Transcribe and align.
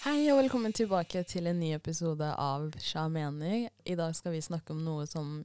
Hei 0.00 0.30
og 0.32 0.38
velkommen 0.38 0.72
tilbake 0.72 1.20
til 1.28 1.44
en 1.50 1.58
ny 1.60 1.74
episode 1.76 2.24
av 2.40 2.70
Sja 2.80 3.02
mener. 3.12 3.66
I 3.84 3.96
dag 4.00 4.14
skal 4.16 4.32
vi 4.32 4.38
snakke 4.40 4.72
om 4.72 4.78
noe 4.80 5.02
som 5.04 5.42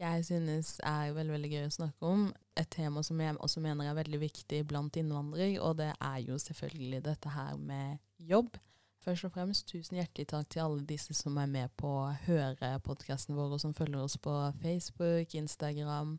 jeg 0.00 0.22
synes 0.24 0.70
er 0.80 1.10
veldig 1.12 1.34
veldig 1.34 1.50
gøy 1.52 1.66
å 1.66 1.74
snakke 1.74 2.08
om. 2.08 2.22
Et 2.56 2.70
tema 2.72 3.02
som 3.04 3.20
jeg 3.20 3.36
også 3.36 3.60
mener 3.60 3.90
er 3.90 3.98
veldig 3.98 4.22
viktig 4.22 4.62
blant 4.70 4.96
innvandrere, 4.96 5.60
og 5.60 5.76
det 5.82 5.90
er 5.92 6.22
jo 6.24 6.38
selvfølgelig 6.40 7.02
dette 7.04 7.34
her 7.34 7.60
med 7.60 8.00
jobb. 8.16 8.56
Først 9.04 9.28
og 9.28 9.36
fremst 9.36 9.68
tusen 9.68 10.00
hjertelig 10.00 10.30
takk 10.32 10.48
til 10.54 10.64
alle 10.64 10.88
disse 10.88 11.12
som 11.12 11.36
er 11.36 11.52
med 11.52 11.76
på 11.76 11.92
å 11.98 12.16
høre 12.24 12.72
podkasten 12.88 13.36
vår, 13.36 13.58
og 13.58 13.60
som 13.60 13.76
følger 13.76 14.06
oss 14.06 14.16
på 14.16 14.38
Facebook, 14.64 15.36
Instagram, 15.36 16.16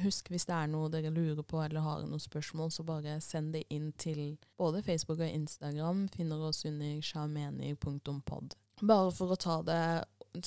Husk 0.00 0.30
hvis 0.32 0.46
det 0.48 0.54
er 0.56 0.70
noe 0.72 0.88
dere 0.92 1.12
lurer 1.12 1.44
på 1.44 1.60
eller 1.60 1.84
har 1.84 2.00
noen 2.06 2.22
spørsmål, 2.22 2.70
så 2.72 2.84
bare 2.86 3.18
send 3.20 3.52
det 3.56 3.66
inn 3.68 3.90
til 4.00 4.38
både 4.60 4.80
Facebook 4.86 5.20
og 5.20 5.28
Instagram. 5.28 6.06
Finner 6.14 6.46
oss 6.48 6.64
under 6.68 7.02
sjarmeni.pod. 7.04 8.56
Bare 8.80 9.12
for 9.14 9.34
å 9.34 9.38
ta 9.38 9.60
det, 9.66 9.82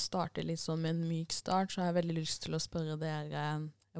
starte 0.01 0.43
litt 0.43 0.63
sånn 0.63 0.81
med 0.81 0.95
en 0.95 1.07
myk 1.07 1.35
start, 1.35 1.71
så 1.71 1.83
har 1.83 1.91
jeg 1.91 1.99
veldig 2.01 2.17
lyst 2.17 2.41
til 2.43 2.57
å 2.57 2.63
spørre 2.63 2.97
dere 2.99 3.45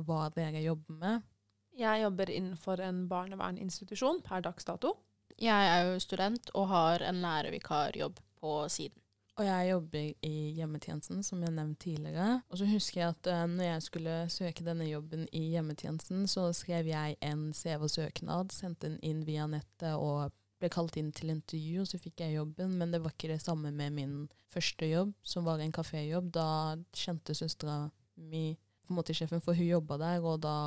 hva 0.06 0.26
dere 0.36 0.66
jobber 0.66 0.98
med. 1.00 1.32
Jeg 1.76 2.02
jobber 2.02 2.32
innenfor 2.32 2.82
en 2.84 3.06
barnevernsinstitusjon 3.12 4.22
per 4.26 4.44
dags 4.44 4.68
dato. 4.68 4.96
Jeg 5.40 5.72
er 5.72 5.90
jo 5.90 6.00
student 6.00 6.52
og 6.56 6.70
har 6.72 7.04
en 7.04 7.20
lærervikarjobb 7.24 8.22
på 8.40 8.60
siden. 8.72 9.05
Og 9.36 9.44
jeg 9.44 9.70
jobber 9.70 10.06
i 10.24 10.36
hjemmetjenesten, 10.56 11.24
som 11.28 11.42
jeg 11.44 11.52
nevnte 11.52 11.90
tidligere. 11.90 12.40
Og 12.48 12.60
så 12.62 12.68
husker 12.70 13.02
jeg 13.02 13.16
at 13.18 13.30
uh, 13.34 13.42
når 13.52 13.68
jeg 13.68 13.84
skulle 13.90 14.14
søke 14.32 14.64
denne 14.64 14.88
jobben 14.88 15.26
i 15.36 15.42
hjemmetjenesten, 15.52 16.24
så 16.32 16.48
skrev 16.56 16.88
jeg 16.88 17.18
en 17.20 17.50
CV-søknad, 17.54 18.56
sendte 18.56 18.88
den 18.88 19.02
inn 19.04 19.26
via 19.28 19.48
nettet 19.52 19.98
og 20.00 20.32
ble 20.62 20.72
kalt 20.72 20.96
inn 21.00 21.12
til 21.12 21.34
intervju, 21.34 21.84
og 21.84 21.92
så 21.92 22.00
fikk 22.00 22.24
jeg 22.24 22.38
jobben. 22.38 22.78
Men 22.80 22.96
det 22.96 23.04
var 23.04 23.12
ikke 23.12 23.34
det 23.34 23.42
samme 23.44 23.74
med 23.76 23.98
min 23.98 24.16
første 24.56 24.88
jobb, 24.88 25.12
som 25.28 25.44
var 25.48 25.60
en 25.60 25.76
kaféjobb. 25.76 26.32
Da 26.32 26.48
kjente 26.96 27.36
søstera 27.36 27.90
mi 28.16 28.54
på 28.86 28.94
en 28.94 29.02
måte 29.02 29.16
sjefen, 29.18 29.44
for 29.44 29.58
hun 29.58 29.68
jobba 29.68 30.00
der, 30.00 30.24
og 30.24 30.40
da 30.46 30.58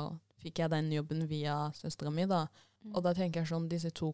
fikk 0.43 0.61
jeg 0.61 0.75
den 0.75 0.93
jobben 0.93 1.25
via 1.31 1.71
søstera 1.73 2.13
mi, 2.13 2.29
da. 2.29 2.45
Mm. 2.83 2.93
Og 2.93 3.03
da 3.03 3.17
tenker 3.17 3.41
jeg 3.41 3.49
sånn, 3.49 3.69
disse 3.71 3.89
to 3.95 4.13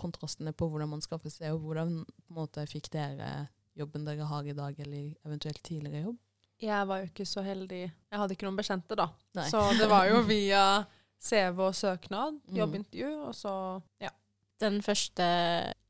kontrastene 0.00 0.54
på 0.56 0.70
hvordan 0.70 0.94
man 0.96 1.04
skaffer 1.04 1.30
seg, 1.30 1.52
og 1.52 1.66
hvordan 1.66 1.98
på 2.06 2.32
en 2.32 2.38
måte 2.40 2.64
fikk 2.70 2.88
dere 2.94 3.50
jobben 3.80 4.06
dere 4.06 4.28
har 4.28 4.46
i 4.46 4.56
dag, 4.56 4.78
eller 4.84 5.10
eventuelt 5.26 5.62
tidligere 5.66 6.04
jobb? 6.08 6.18
Jeg 6.60 6.88
var 6.88 7.00
jo 7.00 7.08
ikke 7.08 7.26
så 7.28 7.42
heldig. 7.44 7.82
Jeg 7.88 8.20
hadde 8.20 8.36
ikke 8.36 8.46
noen 8.48 8.58
bekjente, 8.58 8.96
da. 8.98 9.08
Nei. 9.38 9.46
Så 9.48 9.62
det 9.78 9.88
var 9.90 10.08
jo 10.10 10.22
via 10.30 10.64
CV 11.20 11.62
og 11.66 11.76
søknad, 11.76 12.40
mm. 12.48 12.56
jobbintervju, 12.56 13.12
og 13.28 13.36
så 13.36 13.54
ja. 14.02 14.12
Den 14.60 14.82
første 14.84 15.24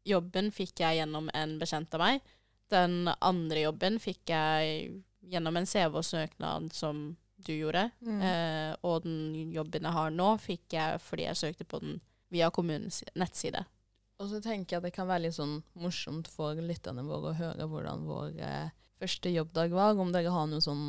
jobben 0.07 0.53
fikk 0.55 0.83
jeg 0.83 1.01
gjennom 1.01 1.27
en 1.35 1.57
bekjent 1.59 1.95
av 1.99 2.05
meg. 2.05 2.29
Den 2.71 3.11
andre 3.19 3.65
jobben 3.65 3.99
fikk 4.03 4.31
jeg 4.31 5.01
gjennom 5.31 5.59
en 5.59 5.67
CV 5.67 5.99
og 5.99 6.07
søknad 6.07 6.71
som 6.75 7.11
du 7.47 7.53
gjorde. 7.55 7.89
Mm. 8.01 8.21
Eh, 8.23 8.77
og 8.87 9.03
den 9.05 9.51
jobben 9.55 9.87
jeg 9.89 9.97
har 9.97 10.15
nå, 10.15 10.31
fikk 10.43 10.77
jeg 10.77 11.03
fordi 11.03 11.27
jeg 11.27 11.41
søkte 11.41 11.67
på 11.67 11.83
den 11.83 11.99
via 12.31 12.51
kommunens 12.55 13.03
nettside. 13.19 13.65
Og 14.21 14.29
så 14.29 14.41
tenker 14.45 14.77
jeg 14.77 14.83
at 14.83 14.89
det 14.89 14.95
kan 14.97 15.09
være 15.09 15.25
litt 15.27 15.39
sånn 15.39 15.61
morsomt 15.81 16.29
for 16.29 16.59
lytterne 16.61 17.05
våre 17.07 17.33
å 17.33 17.39
høre 17.39 17.69
hvordan 17.71 18.05
vår 18.05 18.43
eh, 18.45 18.75
første 19.01 19.33
jobbdag 19.33 19.73
var. 19.73 19.97
Om 19.97 20.13
dere 20.13 20.35
har 20.35 20.51
noen 20.51 20.65
sånn 20.65 20.85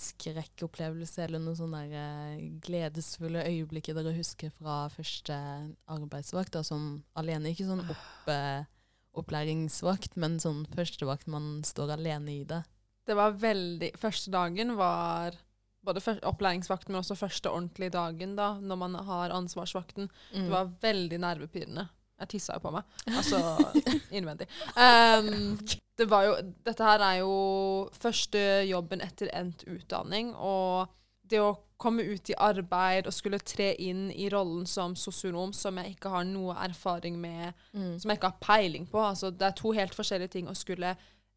skrekkopplevelse 0.00 1.22
eller 1.24 1.40
noen 1.40 1.56
sånne 1.56 1.80
eh, 1.88 2.44
gledesfulle 2.64 3.46
øyeblikker 3.46 3.96
dere 3.96 4.12
husker 4.16 4.52
fra 4.58 4.84
første 4.92 5.38
arbeidsvakt, 5.96 6.52
da, 6.58 6.64
som 6.66 7.04
alene. 7.16 7.54
Ikke 7.54 7.68
sånn 7.70 7.86
opp, 7.86 8.28
eh, 8.28 8.68
opplæringsvakt, 9.16 10.18
men 10.20 10.36
sånn 10.42 10.64
førstevakt 10.74 11.30
man 11.30 11.62
står 11.64 11.96
alene 11.96 12.36
i 12.36 12.44
det. 12.48 12.64
Det 13.04 13.16
var 13.16 13.36
veldig 13.36 13.92
Første 14.00 14.32
dagen 14.32 14.76
var 14.76 15.36
både 15.84 16.00
opplæringsvakten, 16.24 16.92
men 16.92 17.02
også 17.02 17.16
første 17.20 17.50
ordentlige 17.52 17.92
dagen, 17.96 18.36
da, 18.36 18.54
når 18.60 18.80
man 18.80 18.94
har 19.08 19.34
ansvarsvakten. 19.36 20.08
Mm. 20.32 20.46
Det 20.46 20.52
var 20.52 20.72
veldig 20.84 21.18
nervepirrende. 21.20 21.88
Jeg 22.22 22.30
tissa 22.30 22.58
jo 22.58 22.62
på 22.62 22.74
meg. 22.74 22.98
Altså 23.10 23.40
innvendig. 24.16 24.46
Um, 24.78 25.58
det 25.98 26.06
var 26.10 26.28
jo, 26.28 26.34
dette 26.66 26.86
her 26.86 27.02
er 27.02 27.20
jo 27.22 27.32
første 27.98 28.42
jobben 28.68 29.02
etter 29.04 29.30
endt 29.34 29.66
utdanning. 29.70 30.32
Og 30.34 30.86
det 31.24 31.40
å 31.40 31.54
komme 31.80 32.04
ut 32.06 32.30
i 32.30 32.36
arbeid 32.38 33.08
og 33.08 33.14
skulle 33.14 33.40
tre 33.42 33.72
inn 33.82 34.06
i 34.12 34.28
rollen 34.32 34.66
som 34.68 34.94
sosionom, 34.96 35.52
som 35.56 35.78
jeg 35.80 35.96
ikke 35.96 36.12
har 36.12 36.26
noe 36.28 36.56
erfaring 36.64 37.16
med, 37.20 37.52
mm. 37.72 37.98
som 38.00 38.10
jeg 38.10 38.20
ikke 38.20 38.30
har 38.30 38.44
peiling 38.44 38.86
på 38.88 39.00
altså 39.02 39.32
Det 39.34 39.48
er 39.48 39.58
to 39.58 39.72
helt 39.76 39.96
forskjellige 39.96 40.36
ting 40.36 40.48
å 40.48 40.56
skulle 40.56 40.94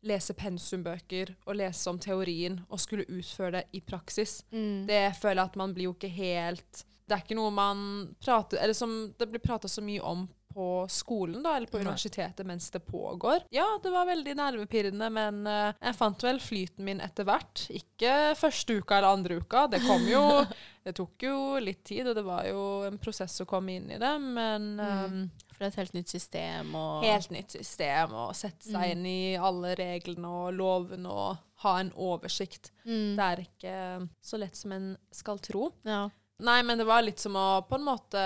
lese 0.08 0.36
pensumbøker 0.38 1.34
og 1.48 1.58
lese 1.58 1.90
om 1.90 1.98
teorien 2.00 2.60
og 2.70 2.80
skulle 2.80 3.08
utføre 3.10 3.58
det 3.58 3.64
i 3.80 3.82
praksis. 3.82 4.40
Mm. 4.52 4.86
Det 4.88 5.02
føler 5.18 5.42
jeg 5.42 5.52
at 5.52 5.60
man 5.60 5.74
blir 5.76 5.90
jo 5.90 5.96
ikke 5.98 6.14
helt 6.14 6.86
Det 7.08 7.16
er 7.16 7.24
ikke 7.24 7.40
noe 7.40 7.52
man 7.56 7.80
prater 8.20 8.60
Eller 8.62 8.76
som 8.76 9.14
det 9.18 9.30
blir 9.32 9.40
prata 9.44 9.70
så 9.72 9.82
mye 9.82 10.04
om 10.04 10.26
på 10.58 10.88
skolen, 10.90 11.44
da, 11.44 11.52
eller 11.58 11.70
på 11.70 11.78
universitetet 11.78 12.46
mens 12.46 12.72
det 12.74 12.80
pågår. 12.80 13.44
Ja, 13.54 13.80
det 13.84 13.92
var 13.94 14.08
veldig 14.10 14.34
nervepirrende, 14.40 15.10
men 15.14 15.44
uh, 15.46 15.76
jeg 15.78 15.98
fant 16.00 16.24
vel 16.26 16.40
flyten 16.42 16.88
min 16.88 17.04
etter 17.06 17.28
hvert. 17.30 17.68
Ikke 17.70 18.34
første 18.40 18.80
uka 18.80 18.98
eller 18.98 19.20
andre 19.20 19.38
uka. 19.38 19.68
Det 19.70 19.84
kom 19.86 20.08
jo 20.10 20.24
Det 20.88 20.94
tok 20.96 21.24
jo 21.28 21.38
litt 21.60 21.82
tid, 21.84 22.08
og 22.08 22.16
det 22.16 22.24
var 22.24 22.46
jo 22.48 22.62
en 22.88 22.98
prosess 22.98 23.34
å 23.44 23.46
komme 23.50 23.74
inn 23.76 23.90
i 23.92 23.98
det, 24.00 24.14
men 24.24 24.68
um, 24.80 25.18
For 25.52 25.60
det 25.60 25.66
er 25.66 25.74
et 25.74 25.80
helt 25.82 25.98
nytt 25.98 26.14
system 26.14 26.70
og 26.80 27.04
Helt 27.04 27.34
nytt 27.36 27.58
system, 27.58 28.14
og 28.16 28.32
sette 28.40 28.70
seg 28.70 28.80
mm. 28.80 28.92
inn 28.94 29.10
i 29.12 29.22
alle 29.36 29.74
reglene 29.76 30.32
og 30.32 30.54
lovene 30.56 31.12
og 31.12 31.42
ha 31.66 31.74
en 31.82 31.92
oversikt. 31.92 32.72
Mm. 32.86 33.18
Det 33.20 33.28
er 33.28 33.44
ikke 33.44 33.76
så 34.24 34.40
lett 34.40 34.58
som 34.58 34.74
en 34.74 34.94
skal 35.12 35.44
tro. 35.44 35.68
Ja. 35.86 36.06
Nei, 36.48 36.62
men 36.64 36.80
det 36.80 36.88
var 36.88 37.04
litt 37.04 37.20
som 37.20 37.36
å 37.36 37.50
på 37.68 37.78
en 37.78 37.86
måte 37.86 38.24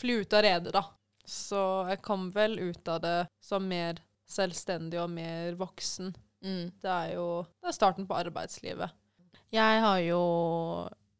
fly 0.00 0.22
ut 0.22 0.32
av 0.40 0.42
redet, 0.48 0.72
da. 0.72 0.86
Så 1.30 1.62
jeg 1.90 2.02
kom 2.02 2.30
vel 2.34 2.58
ut 2.58 2.88
av 2.90 3.02
det 3.04 3.18
som 3.44 3.68
mer 3.70 4.00
selvstendig 4.30 4.98
og 5.02 5.10
mer 5.14 5.58
voksen. 5.58 6.10
Mm. 6.42 6.70
Det 6.80 6.90
er 6.90 7.14
jo 7.16 7.28
det 7.60 7.70
er 7.70 7.76
starten 7.76 8.08
på 8.08 8.18
arbeidslivet. 8.18 8.96
Jeg 9.50 9.80
har 9.82 9.98
jo 10.02 10.20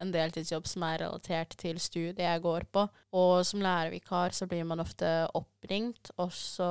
en 0.01 0.13
deltidsjobb 0.15 0.69
som 0.71 0.85
er 0.87 1.03
relatert 1.05 1.57
til 1.61 1.81
studiet 1.83 2.23
jeg 2.25 2.43
går 2.45 2.67
på. 2.73 2.87
Og 3.17 3.41
som 3.47 3.63
lærervikar 3.65 4.35
så 4.37 4.49
blir 4.51 4.65
man 4.69 4.83
ofte 4.83 5.09
oppringt, 5.37 6.13
og 6.17 6.33
så 6.35 6.71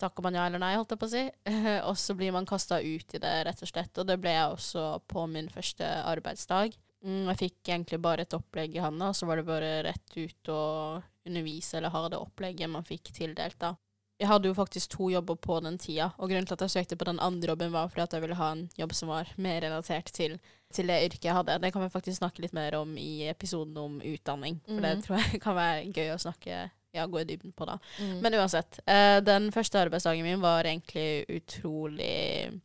takker 0.00 0.24
man 0.24 0.38
ja 0.38 0.46
eller 0.48 0.62
nei, 0.62 0.72
holdt 0.78 0.94
jeg 0.94 1.02
på 1.02 1.08
å 1.10 1.12
si. 1.12 1.24
og 1.88 1.98
så 2.00 2.16
blir 2.16 2.32
man 2.34 2.48
kasta 2.48 2.80
ut 2.80 3.16
i 3.16 3.20
det, 3.20 3.34
rett 3.46 3.64
og 3.66 3.70
slett. 3.70 3.92
Og 4.00 4.08
det 4.08 4.16
ble 4.22 4.32
jeg 4.36 4.54
også 4.54 4.86
på 5.10 5.26
min 5.30 5.50
første 5.52 5.90
arbeidsdag. 6.08 6.78
Mm, 7.04 7.28
jeg 7.30 7.38
fikk 7.40 7.70
egentlig 7.72 8.00
bare 8.04 8.26
et 8.26 8.34
opplegg 8.36 8.74
i 8.76 8.82
handa, 8.84 9.12
så 9.16 9.28
var 9.28 9.40
det 9.40 9.48
bare 9.48 9.70
rett 9.86 10.16
ut 10.16 10.50
og 10.52 11.06
undervise 11.26 11.78
eller 11.78 11.94
ha 11.94 12.08
det 12.12 12.20
opplegget 12.20 12.70
man 12.72 12.84
fikk 12.86 13.12
tildelt, 13.16 13.58
da. 13.60 13.74
Jeg 14.20 14.28
hadde 14.28 14.50
jo 14.50 14.56
faktisk 14.56 14.90
to 14.92 15.06
jobber 15.08 15.38
på 15.40 15.54
den 15.64 15.78
tida, 15.80 16.10
og 16.20 16.28
grunnen 16.28 16.44
til 16.44 16.58
at 16.58 16.66
jeg 16.66 16.74
søkte 16.74 16.98
på 17.00 17.06
den 17.08 17.22
andre 17.24 17.54
jobben, 17.54 17.72
var 17.72 17.88
fordi 17.88 18.02
at 18.04 18.16
jeg 18.16 18.24
ville 18.26 18.36
ha 18.36 18.50
en 18.52 18.66
jobb 18.76 18.92
som 18.92 19.08
var 19.08 19.30
mer 19.40 19.62
relatert 19.64 20.12
til, 20.12 20.34
til 20.68 20.92
det 20.92 20.98
yrket 21.06 21.30
jeg 21.30 21.36
hadde. 21.38 21.56
Det 21.62 21.70
kan 21.72 21.86
vi 21.86 21.88
faktisk 21.94 22.18
snakke 22.18 22.44
litt 22.44 22.52
mer 22.56 22.76
om 22.76 22.92
i 23.00 23.30
episoden 23.30 23.78
om 23.80 23.96
utdanning, 24.04 24.60
for 24.66 24.76
mm. 24.76 24.84
det 24.84 24.92
mhm. 24.92 25.06
tror 25.06 25.22
jeg 25.22 25.40
kan 25.46 25.56
være 25.56 25.88
gøy 25.88 26.12
å 26.12 26.20
snakke 26.20 26.60
ja, 26.92 27.06
gå 27.06 27.22
i 27.22 27.24
dybden 27.24 27.56
på, 27.56 27.64
da. 27.64 27.78
Mm. 28.00 28.18
Men 28.20 28.36
uansett. 28.42 28.82
Eh, 28.84 29.22
den 29.24 29.48
første 29.54 29.80
arbeidsdagen 29.86 30.26
min 30.26 30.42
var 30.42 30.68
egentlig 30.68 31.24
utrolig 31.40 32.60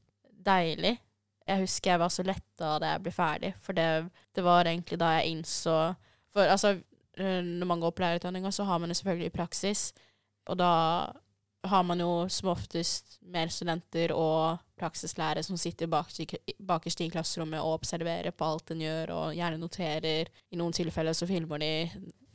deilig. 0.45 0.97
Jeg 1.45 1.61
husker 1.61 1.91
jeg 1.91 2.01
var 2.01 2.11
så 2.13 2.25
letta 2.25 2.75
da 2.81 2.95
jeg 2.95 3.05
ble 3.05 3.13
ferdig, 3.13 3.53
for 3.61 3.77
det, 3.77 3.87
det 4.33 4.43
var 4.45 4.65
egentlig 4.65 4.97
da 4.99 5.11
jeg 5.19 5.35
innså 5.35 5.77
For 6.33 6.49
altså, 6.51 6.73
Eh, 7.17 7.43
når 7.43 7.65
man 7.65 7.79
går 7.79 7.91
på 7.91 8.01
lærerutdanninga, 8.01 8.51
så 8.51 8.63
har 8.63 8.79
man 8.79 8.89
det 8.89 8.97
selvfølgelig 8.97 9.25
i 9.25 9.37
praksis. 9.37 9.93
Og 10.45 10.57
da 10.57 10.71
har 11.63 11.83
man 11.83 11.99
jo 11.99 12.27
som 12.29 12.49
oftest 12.49 13.17
mer 13.21 13.47
studenter 13.47 14.11
og 14.13 14.57
praksislærere 14.77 15.43
som 15.43 15.57
sitter 15.57 15.87
bakerst 15.87 17.01
i 17.01 17.09
klasserommet 17.09 17.59
og 17.61 17.79
observerer 17.79 18.31
på 18.31 18.45
alt 18.45 18.71
en 18.71 18.81
gjør, 18.81 19.11
og 19.11 19.35
gjerne 19.35 19.61
noterer. 19.61 20.29
I 20.51 20.59
noen 20.59 20.75
tilfeller 20.75 21.13
så 21.13 21.27
filmer 21.27 21.63
de. 21.63 21.71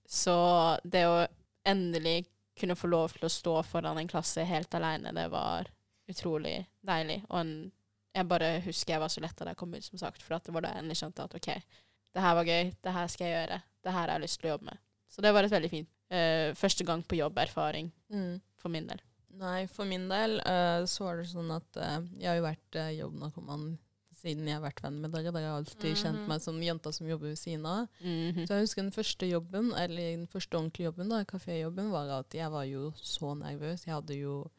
Så 0.08 0.34
det 0.82 1.04
å 1.06 1.26
endelig 1.68 2.24
kunne 2.58 2.76
få 2.76 2.88
lov 2.90 3.12
til 3.14 3.28
å 3.28 3.32
stå 3.32 3.60
foran 3.62 4.00
en 4.00 4.08
klasse 4.08 4.44
helt 4.44 4.74
aleine, 4.74 5.12
det 5.12 5.28
var 5.30 5.68
utrolig 6.10 6.64
deilig. 6.82 7.20
Og 7.28 7.38
en, 7.40 7.54
jeg 8.14 8.28
bare 8.28 8.60
husker 8.64 8.94
jeg 8.94 9.00
var 9.00 9.12
så 9.12 9.20
letta 9.20 9.44
da 9.44 9.54
jeg 9.54 9.60
kom 9.60 9.74
ut, 9.74 9.84
som 9.84 9.98
sagt, 9.98 10.22
for 10.22 10.38
det 10.38 10.54
var 10.54 10.66
da 10.66 10.72
jeg 10.72 10.82
endelig 10.82 11.00
skjønte 11.00 11.26
at 11.26 11.34
OK, 11.34 11.50
det 12.10 12.22
her 12.24 12.34
var 12.34 12.48
gøy, 12.48 12.72
det 12.82 12.94
her 12.94 13.12
skal 13.12 13.26
jeg 13.26 13.36
gjøre 13.36 13.60
det 13.84 13.92
her 13.94 14.06
har 14.06 14.16
jeg 14.16 14.24
lyst 14.26 14.40
til 14.40 14.50
å 14.50 14.54
jobbe 14.54 14.70
med. 14.70 14.80
Så 15.10 15.22
det 15.24 15.32
var 15.34 15.46
et 15.46 15.54
veldig 15.54 15.70
fint 15.72 15.90
uh, 16.14 16.50
første 16.58 16.86
gang 16.86 17.04
på 17.06 17.18
jobberfaring 17.18 17.90
mm. 18.12 18.34
for 18.60 18.72
min 18.72 18.88
del. 18.90 19.00
Nei, 19.40 19.60
for 19.70 19.88
min 19.88 20.08
del 20.10 20.40
uh, 20.42 20.82
så 20.90 21.06
var 21.06 21.20
det 21.20 21.30
sånn 21.30 21.52
at 21.54 21.80
uh, 21.80 22.00
jeg 22.18 22.28
har 22.28 22.38
jo 22.38 22.46
vært 22.46 22.78
uh, 22.78 22.90
jobbnarkoman 22.98 23.70
siden 24.20 24.48
jeg 24.48 24.58
har 24.58 24.64
vært 24.64 24.82
venn 24.84 24.98
med 25.00 25.14
dere. 25.14 25.32
Dere 25.32 25.48
har 25.48 25.62
alltid 25.62 25.80
mm 25.80 25.94
-hmm. 25.94 26.02
kjent 26.02 26.28
meg 26.28 26.42
som 26.44 26.62
jenta 26.62 26.92
som 26.92 27.08
jobber 27.08 27.28
ved 27.28 27.38
siden 27.38 27.66
av. 27.66 27.86
Mm 28.00 28.32
-hmm. 28.32 28.46
Så 28.46 28.54
jeg 28.54 28.62
husker 28.62 28.82
den 28.82 28.92
første 28.92 29.26
jobben, 29.26 29.72
eller 29.72 30.16
den 30.16 30.26
første 30.26 30.56
ordentlige 30.56 30.84
jobben, 30.84 31.08
da, 31.08 31.24
kaféjobben, 31.24 31.90
var 31.90 32.18
at 32.18 32.34
jeg 32.34 32.52
var 32.52 32.64
jo 32.64 32.92
så 32.96 33.34
nervøs. 33.34 33.86
Jeg 33.86 33.94
hadde 33.94 34.14
jo 34.14 34.50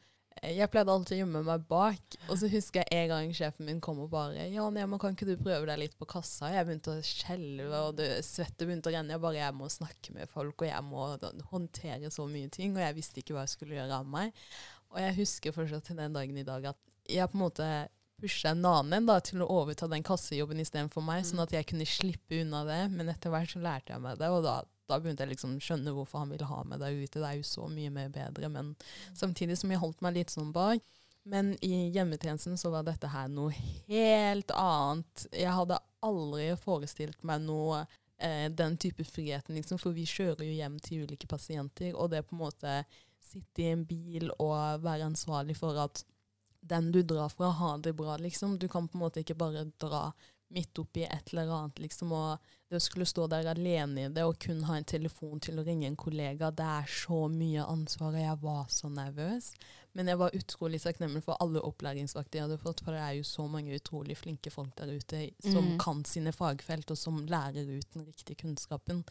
Jeg 0.42 0.70
pleide 0.72 0.90
alltid 0.90 1.14
å 1.14 1.18
gjemme 1.20 1.42
meg 1.46 1.64
bak, 1.68 2.16
og 2.26 2.38
så 2.40 2.48
husker 2.50 2.82
jeg 2.82 3.04
en 3.04 3.10
gang 3.12 3.34
sjefen 3.36 3.68
min 3.68 3.80
kom 3.84 4.00
og 4.02 4.10
bare 4.10 4.48
Ja, 4.50 4.64
Nema, 4.74 4.98
kan 4.98 5.14
ikke 5.14 5.28
du 5.28 5.36
prøve 5.38 5.68
deg 5.68 5.78
litt 5.82 5.96
på 5.98 6.08
kassa? 6.08 6.50
Jeg 6.54 6.66
begynte 6.66 6.96
å 6.96 7.04
skjelve, 7.06 7.82
og 7.88 7.96
det, 8.00 8.08
svettet 8.26 8.64
begynte 8.66 8.90
å 8.90 8.94
renne. 8.96 9.14
Jeg 9.14 9.22
bare 9.22 9.38
Jeg 9.38 9.56
må 9.58 9.70
snakke 9.70 10.16
med 10.16 10.30
folk, 10.32 10.64
og 10.64 10.70
jeg 10.70 10.86
må 10.88 11.08
håndtere 11.52 12.10
så 12.14 12.26
mye 12.30 12.50
ting, 12.52 12.74
og 12.76 12.82
jeg 12.82 12.98
visste 12.98 13.22
ikke 13.22 13.36
hva 13.36 13.46
jeg 13.46 13.54
skulle 13.54 13.78
gjøre 13.78 14.00
av 14.02 14.08
meg. 14.08 14.32
Og 14.92 15.00
jeg 15.00 15.18
husker 15.22 15.56
fortsatt 15.56 15.86
til 15.88 16.00
den 16.00 16.16
dagen 16.16 16.38
i 16.40 16.46
dag 16.46 16.72
at 16.72 16.80
jeg 17.10 17.28
på 17.30 17.38
en 17.38 17.44
måte 17.44 17.68
pusha 18.22 18.52
en 18.52 18.66
annen 18.68 19.08
da, 19.08 19.18
til 19.24 19.42
å 19.42 19.50
overta 19.50 19.88
den 19.90 20.04
kassejobben 20.06 20.62
istedenfor 20.62 21.04
meg, 21.04 21.24
sånn 21.26 21.42
at 21.42 21.54
jeg 21.54 21.66
kunne 21.70 21.88
slippe 21.88 22.42
unna 22.42 22.62
det. 22.68 22.82
Men 22.94 23.10
etter 23.12 23.32
hvert 23.34 23.54
så 23.54 23.62
lærte 23.62 23.94
jeg 23.94 24.04
meg 24.04 24.20
det, 24.20 24.30
og 24.30 24.44
da 24.46 24.60
da 24.92 25.00
begynte 25.00 25.24
jeg 25.24 25.32
liksom 25.32 25.56
skjønne 25.62 25.94
hvorfor 25.96 26.22
han 26.22 26.32
ville 26.34 26.48
ha 26.48 26.62
meg 26.68 26.82
der 26.82 26.94
ute. 26.94 27.18
Det 27.18 27.28
er 27.28 27.38
jo 27.40 27.46
så 27.48 27.68
mye 27.72 27.92
mer 27.94 28.12
bedre. 28.12 28.50
Men 28.52 28.74
samtidig 29.16 29.56
som 29.60 29.72
jeg 29.72 29.80
holdt 29.82 30.04
meg 30.04 30.18
litt 30.18 30.34
sånn 30.34 30.52
bak. 30.54 30.84
Men 31.22 31.52
i 31.62 31.88
hjemmetjenesten 31.94 32.58
så 32.58 32.72
var 32.74 32.86
dette 32.86 33.10
her 33.12 33.28
noe 33.30 33.54
helt 33.54 34.50
annet. 34.58 35.26
Jeg 35.30 35.54
hadde 35.54 35.78
aldri 36.02 36.48
forestilt 36.58 37.20
meg 37.26 37.44
noe 37.44 37.84
eh, 38.18 38.48
den 38.50 38.76
type 38.76 39.06
friheten, 39.06 39.54
liksom. 39.54 39.78
For 39.78 39.94
vi 39.94 40.06
kjører 40.08 40.42
jo 40.46 40.56
hjem 40.56 40.80
til 40.82 41.06
ulike 41.06 41.30
pasienter, 41.30 41.94
og 41.94 42.10
det 42.10 42.24
på 42.26 42.34
en 42.36 42.42
måte 42.42 42.80
sitte 43.22 43.62
i 43.62 43.70
en 43.70 43.84
bil 43.86 44.32
og 44.42 44.82
være 44.82 45.06
ansvarlig 45.12 45.56
for 45.60 45.78
at 45.80 46.02
den 46.62 46.90
du 46.94 47.00
drar 47.06 47.30
fra, 47.30 47.52
har 47.54 47.78
det 47.82 47.94
bra, 47.98 48.18
liksom. 48.18 48.58
Du 48.58 48.68
kan 48.70 48.88
på 48.90 48.98
en 48.98 49.04
måte 49.06 49.22
ikke 49.22 49.38
bare 49.38 49.68
dra 49.82 50.08
midt 50.52 50.78
oppi 50.78 51.04
et 51.04 51.32
eller 51.32 51.50
annet, 51.56 51.78
liksom. 51.86 52.12
Og 52.16 52.52
det 52.68 52.78
å 52.78 52.82
skulle 52.82 53.06
stå 53.08 53.26
der 53.32 53.48
alene 53.50 54.06
i 54.06 54.10
det 54.12 54.24
og 54.28 54.38
kun 54.40 54.62
ha 54.68 54.78
en 54.78 54.88
telefon 54.88 55.40
til 55.42 55.60
å 55.60 55.64
ringe 55.66 55.88
en 55.88 55.98
kollega, 55.98 56.50
det 56.54 56.66
er 56.78 56.90
så 56.90 57.26
mye 57.32 57.64
ansvar, 57.68 58.14
og 58.14 58.24
jeg 58.24 58.40
var 58.42 58.66
så 58.72 58.90
nervøs. 58.92 59.52
Men 59.92 60.08
jeg 60.08 60.20
var 60.22 60.36
utrolig 60.36 60.80
takknemlig 60.80 61.20
for 61.26 61.40
alle 61.44 61.60
opplæringsvakter 61.68 62.40
jeg 62.40 62.46
hadde 62.46 62.62
fått, 62.62 62.80
for 62.84 62.96
det 62.96 63.02
er 63.04 63.18
jo 63.18 63.26
så 63.28 63.44
mange 63.50 63.76
utrolig 63.76 64.16
flinke 64.16 64.52
folk 64.52 64.72
der 64.78 64.94
ute 64.94 65.26
som 65.44 65.74
mm. 65.74 65.76
kan 65.82 66.00
sine 66.08 66.32
fagfelt, 66.32 66.94
og 66.94 67.00
som 67.00 67.20
lærer 67.28 67.68
ut 67.68 67.98
den 67.98 68.06
riktige 68.08 68.40
kunnskapen. 68.44 69.02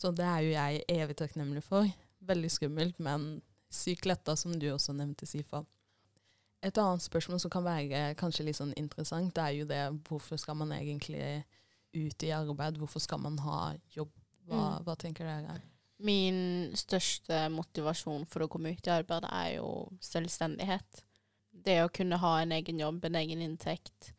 Så 0.00 0.10
det 0.12 0.26
er 0.26 0.42
jo 0.44 0.56
jeg 0.56 0.82
evig 0.92 1.16
takknemlig 1.18 1.62
for. 1.64 1.86
Veldig 2.26 2.50
skummelt, 2.52 2.98
men 2.98 3.36
sykt 3.72 4.06
letta, 4.08 4.34
som 4.36 4.54
du 4.58 4.68
også 4.72 4.94
nevnte, 4.96 5.28
Sifa. 5.30 5.62
Et 6.66 6.78
annet 6.82 7.04
spørsmål 7.04 7.40
som 7.42 7.52
kan 7.52 7.64
være 7.66 8.02
kanskje 8.18 8.48
litt 8.48 8.58
sånn 8.58 8.74
interessant, 8.78 9.30
det 9.36 9.44
er 9.44 9.54
jo 9.54 9.68
det 9.70 9.82
hvorfor 10.08 10.40
skal 10.40 10.58
man 10.58 10.74
egentlig 10.74 11.44
ut 11.94 12.26
i 12.26 12.32
arbeid? 12.34 12.80
Hvorfor 12.80 13.02
skal 13.02 13.22
man 13.22 13.38
ha 13.44 13.60
jobb? 13.94 14.12
Hva, 14.46 14.58
mm. 14.58 14.86
hva 14.86 14.96
tenker 14.98 15.28
dere? 15.28 15.60
Min 16.06 16.74
største 16.76 17.46
motivasjon 17.54 18.26
for 18.28 18.44
å 18.44 18.50
komme 18.52 18.74
ut 18.74 18.88
i 18.88 18.92
arbeid 18.92 19.24
er 19.30 19.54
jo 19.56 19.70
selvstendighet. 20.04 21.02
Det 21.50 21.78
å 21.82 21.92
kunne 21.92 22.18
ha 22.20 22.34
en 22.42 22.52
egen 22.58 22.82
jobb, 22.82 23.06
en 23.06 23.18
egen 23.22 23.42
inntekt, 23.46 24.12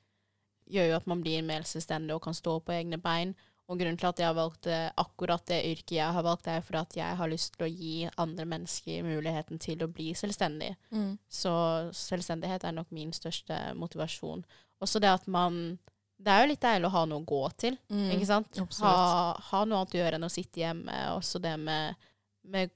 gjør 0.68 0.90
jo 0.92 0.98
at 0.98 1.08
man 1.08 1.22
blir 1.24 1.46
mer 1.46 1.68
selvstendig 1.68 2.16
og 2.16 2.24
kan 2.26 2.36
stå 2.36 2.58
på 2.66 2.76
egne 2.76 3.00
bein. 3.00 3.36
Og 3.68 3.76
grunnen 3.76 3.98
til 4.00 4.08
at 4.08 4.22
jeg 4.22 4.30
har 4.30 4.36
valgt 4.38 4.70
akkurat 4.72 5.44
det 5.52 5.60
yrket 5.68 5.98
jeg 5.98 6.16
har 6.16 6.24
valgt, 6.24 6.48
er 6.48 6.62
for 6.64 6.80
at 6.80 6.96
jeg 6.96 7.18
har 7.20 7.28
lyst 7.28 7.58
til 7.58 7.66
å 7.66 7.72
gi 7.72 7.96
andre 8.16 8.46
mennesker 8.48 9.04
muligheten 9.04 9.60
til 9.60 9.84
å 9.84 9.90
bli 9.92 10.14
selvstendig. 10.16 10.72
Mm. 10.96 11.18
Så 11.28 11.52
selvstendighet 11.92 12.64
er 12.64 12.78
nok 12.78 12.94
min 12.96 13.12
største 13.16 13.58
motivasjon. 13.76 14.46
Også 14.80 15.02
det 15.04 15.12
at 15.12 15.28
man 15.28 15.78
Det 16.18 16.34
er 16.34 16.42
jo 16.42 16.50
litt 16.50 16.64
deilig 16.64 16.88
å 16.88 16.96
ha 16.96 17.02
noe 17.06 17.22
å 17.22 17.26
gå 17.30 17.44
til, 17.62 17.76
mm. 17.94 18.08
ikke 18.16 18.26
sant? 18.26 18.60
Ha, 18.80 18.94
ha, 19.38 19.60
noe 19.70 19.84
annet 19.84 19.92
å 19.94 20.00
gjøre 20.00 20.18
enn 20.18 20.26
å 20.26 20.32
sitte 20.34 20.64
hjemme. 20.64 20.96
Også 21.14 21.38
det 21.38 21.52
med, 21.62 22.08
med 22.42 22.72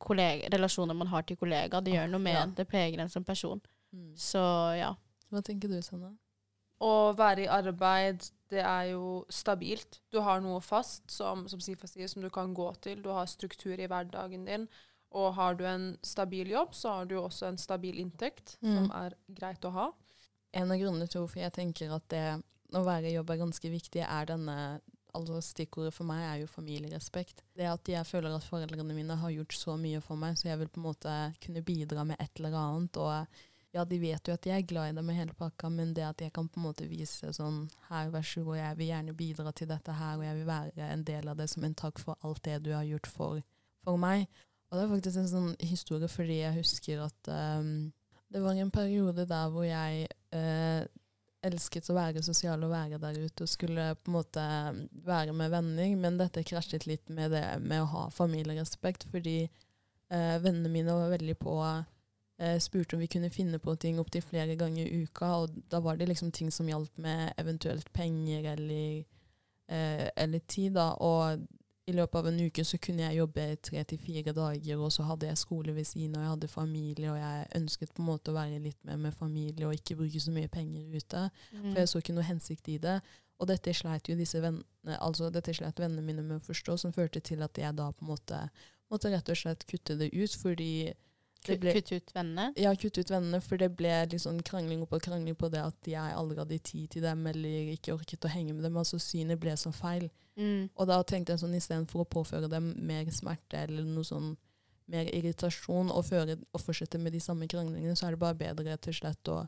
relasjoner 0.54 0.94
man 0.94 1.10
har 1.10 1.26
til 1.26 1.40
kollegaer. 1.40 1.82
Det 1.82 1.96
gjør 1.96 2.12
noe 2.12 2.22
med 2.22 2.38
ja. 2.38 2.44
Det 2.60 2.68
preger 2.70 3.02
en 3.02 3.10
som 3.10 3.26
person. 3.26 3.64
Mm. 3.96 4.12
Så 4.14 4.44
ja. 4.78 4.92
Hva 5.34 5.42
tenker 5.42 5.74
du, 5.74 5.80
Sanne? 5.82 6.12
Å 6.86 6.92
være 7.18 7.48
i 7.48 7.50
arbeid 7.50 8.30
det 8.52 8.62
er 8.62 8.92
jo 8.92 9.24
stabilt. 9.32 10.02
Du 10.12 10.20
har 10.26 10.42
noe 10.44 10.60
fast, 10.64 11.06
som, 11.12 11.48
som 11.48 11.62
Sifa 11.64 11.88
sier, 11.88 12.10
som 12.12 12.24
du 12.24 12.30
kan 12.34 12.54
gå 12.54 12.68
til. 12.84 13.02
Du 13.04 13.10
har 13.16 13.30
struktur 13.32 13.80
i 13.80 13.88
hverdagen 13.88 14.46
din. 14.48 14.68
Og 15.16 15.34
har 15.36 15.58
du 15.60 15.66
en 15.68 15.90
stabil 16.08 16.54
jobb, 16.54 16.76
så 16.76 16.98
har 16.98 17.10
du 17.10 17.18
også 17.20 17.50
en 17.50 17.60
stabil 17.60 18.00
inntekt, 18.00 18.58
mm. 18.62 18.72
som 18.76 18.94
er 18.96 19.18
greit 19.28 19.68
å 19.68 19.74
ha. 19.76 19.90
En 20.56 20.72
av 20.72 20.80
grunnene 20.80 21.08
til 21.08 21.24
hvorfor 21.24 21.44
jeg 21.44 21.56
tenker 21.56 21.92
at 21.96 22.08
det 22.12 22.26
å 22.76 22.84
være 22.88 23.10
i 23.10 23.16
jobb 23.18 23.32
er 23.34 23.42
ganske 23.42 23.72
viktig, 23.72 24.04
er 24.04 24.30
denne 24.30 24.58
altså 25.12 25.42
Stikkordet 25.44 25.92
for 25.92 26.08
meg 26.08 26.24
er 26.24 26.38
jo 26.40 26.48
familierespekt. 26.48 27.44
Det 27.58 27.68
at 27.68 27.90
jeg 27.92 28.08
føler 28.08 28.32
at 28.32 28.46
foreldrene 28.48 28.96
mine 28.96 29.18
har 29.20 29.34
gjort 29.34 29.56
så 29.56 29.76
mye 29.80 30.00
for 30.04 30.20
meg, 30.20 30.38
så 30.40 30.48
jeg 30.48 30.62
vil 30.62 30.72
på 30.72 30.80
en 30.80 30.88
måte 30.88 31.16
kunne 31.44 31.64
bidra 31.68 32.06
med 32.08 32.22
et 32.24 32.40
eller 32.40 32.56
annet. 32.56 32.98
og 32.98 33.42
ja, 33.72 33.86
de 33.88 33.98
vet 34.02 34.28
jo 34.28 34.36
at 34.36 34.46
jeg 34.46 34.62
er 34.62 34.68
glad 34.68 34.92
i 34.92 34.96
dem 34.98 35.08
med 35.08 35.16
hele 35.16 35.36
pakka, 35.38 35.70
men 35.72 35.94
det 35.96 36.04
at 36.04 36.22
jeg 36.22 36.34
kan 36.36 36.50
på 36.52 36.60
en 36.60 36.68
måte 36.68 36.88
vise 36.92 37.32
sånn 37.36 37.64
Her, 37.88 38.12
vær 38.12 38.26
så 38.28 38.44
god, 38.44 38.58
jeg 38.60 38.78
vil 38.80 38.90
gjerne 38.92 39.16
bidra 39.16 39.54
til 39.56 39.70
dette 39.72 39.96
her, 39.96 40.18
og 40.20 40.26
jeg 40.26 40.40
vil 40.40 40.48
være 40.50 40.88
en 40.92 41.06
del 41.08 41.32
av 41.32 41.40
det 41.40 41.48
som 41.52 41.64
en 41.68 41.78
takk 41.80 42.02
for 42.04 42.28
alt 42.28 42.44
det 42.48 42.60
du 42.66 42.74
har 42.76 42.88
gjort 42.88 43.08
for, 43.08 43.44
for 43.86 44.00
meg. 44.02 44.28
Og 44.72 44.78
det 44.78 44.84
er 44.84 44.92
faktisk 44.94 45.20
en 45.20 45.32
sånn 45.32 45.54
historie 45.68 46.08
fordi 46.12 46.42
jeg 46.42 46.58
husker 46.60 47.04
at 47.04 47.32
um, 47.60 47.92
det 48.32 48.44
var 48.44 48.60
en 48.60 48.72
periode 48.72 49.26
der 49.28 49.50
hvor 49.52 49.66
jeg 49.68 50.06
uh, 50.36 50.84
elsket 51.44 51.90
å 51.92 51.96
være 51.98 52.24
sosial 52.24 52.64
og 52.64 52.72
være 52.72 53.00
der 53.02 53.18
ute 53.20 53.48
og 53.48 53.52
skulle 53.52 53.90
på 54.00 54.12
en 54.12 54.16
måte 54.16 54.46
være 55.08 55.34
med 55.36 55.52
venner, 55.52 55.96
men 56.00 56.20
dette 56.20 56.44
krasjet 56.48 56.88
litt 56.88 57.12
med 57.12 57.34
det 57.36 57.46
med 57.64 57.84
å 57.84 57.90
ha 57.96 58.04
familierespekt, 58.14 59.08
fordi 59.12 59.40
uh, 59.48 60.38
vennene 60.44 60.72
mine 60.72 60.96
var 60.96 61.12
veldig 61.16 61.38
på 61.42 61.58
eh, 61.66 61.84
spurte 62.60 62.96
om 62.96 63.02
vi 63.04 63.10
kunne 63.12 63.30
finne 63.30 63.60
på 63.62 63.76
ting 63.76 64.00
opptil 64.02 64.24
flere 64.26 64.56
ganger 64.58 64.88
i 64.88 65.04
uka. 65.06 65.32
Og 65.44 65.58
da 65.70 65.82
var 65.84 65.98
det 65.98 66.10
liksom 66.10 66.32
ting 66.32 66.52
som 66.52 66.70
hjalp 66.70 66.98
med 66.98 67.34
eventuelt 67.38 67.92
penger 67.94 68.54
eller, 68.56 69.04
eh, 69.68 70.08
eller 70.16 70.40
tid. 70.40 70.74
da, 70.74 70.92
Og 70.94 71.48
i 71.86 71.94
løpet 71.94 72.16
av 72.20 72.28
en 72.28 72.40
uke 72.40 72.64
så 72.66 72.78
kunne 72.78 73.04
jeg 73.04 73.18
jobbe 73.18 73.46
tre 73.56 73.84
til 73.84 73.98
fire 73.98 74.34
dager, 74.34 74.78
og 74.78 74.92
så 74.92 75.04
hadde 75.04 75.28
jeg 75.28 75.38
skole 75.38 75.74
ved 75.76 75.86
siden 75.86 76.16
og 76.16 76.22
jeg 76.24 76.30
hadde 76.30 76.48
familie, 76.48 77.12
og 77.12 77.18
jeg 77.18 77.48
ønsket 77.56 77.94
på 77.94 78.04
en 78.04 78.10
måte 78.12 78.32
å 78.32 78.38
være 78.38 78.62
litt 78.64 78.78
mer 78.86 79.00
med 79.02 79.14
familie 79.18 79.68
og 79.68 79.74
ikke 79.74 79.98
bruke 80.00 80.22
så 80.22 80.32
mye 80.32 80.48
penger 80.48 80.96
ute. 80.96 81.30
Mm. 81.52 81.72
For 81.72 81.80
jeg 81.82 81.90
så 81.90 82.02
ikke 82.02 82.16
noe 82.18 82.28
hensikt 82.28 82.70
i 82.70 82.78
det. 82.78 83.00
Og 83.42 83.50
dette 83.50 83.74
sleit 83.74 84.10
jo 84.10 84.16
disse 84.16 84.42
vennene, 84.42 84.98
altså 85.00 85.32
dette 85.34 85.54
sleit 85.58 85.80
vennene 85.82 86.06
mine 86.06 86.22
med 86.22 86.38
å 86.38 86.46
forstå, 86.46 86.78
som 86.78 86.94
førte 86.94 87.20
til 87.20 87.42
at 87.42 87.58
jeg 87.58 87.74
da 87.76 87.90
på 87.92 88.06
en 88.06 88.14
måte 88.14 88.44
måtte 88.92 89.10
rett 89.10 89.30
og 89.32 89.40
slett 89.40 89.66
kutte 89.70 89.96
det 89.96 90.12
ut, 90.12 90.34
fordi 90.36 90.92
kutte 91.46 91.96
ut 91.96 92.12
vennene? 92.16 92.52
Ja, 92.60 92.74
kutt 92.76 92.98
ut 92.98 93.12
vennene, 93.12 93.42
for 93.42 93.62
det 93.62 93.72
ble 93.78 93.94
liksom 94.12 94.42
krangling 94.46 94.84
opp 94.86 94.94
og 94.98 95.04
krangling 95.06 95.38
på 95.38 95.50
det 95.54 95.64
at 95.64 95.90
jeg 95.90 96.18
aldri 96.18 96.40
hadde 96.42 96.60
tid 96.72 96.92
til 96.96 97.06
dem, 97.06 97.26
eller 97.32 97.72
ikke 97.74 97.96
orket 97.96 98.28
å 98.28 98.32
henge 98.32 98.54
med 98.54 98.66
dem. 98.68 98.78
Altså 98.78 99.00
synet 99.02 99.42
ble 99.42 99.56
så 99.58 99.74
feil. 99.76 100.10
Mm. 100.40 100.70
Og 100.76 100.88
da 100.88 101.02
tenkte 101.04 101.34
jeg 101.34 101.44
sånn 101.44 101.58
istedenfor 101.58 102.04
å 102.04 102.10
påføre 102.10 102.50
dem 102.52 102.72
mer 102.88 103.10
smerte 103.14 103.66
eller 103.66 103.88
noe 103.88 104.08
sånn 104.08 104.36
mer 104.92 105.08
irritasjon 105.16 105.92
og, 105.92 106.04
føre, 106.08 106.38
og 106.52 106.62
fortsette 106.62 107.00
med 107.00 107.16
de 107.16 107.22
samme 107.24 107.48
kranglingene, 107.48 107.96
så 107.96 108.08
er 108.08 108.16
det 108.16 108.22
bare 108.24 108.40
bedre 108.40 108.76
og 108.76 108.96
slett 108.96 109.32
å 109.32 109.42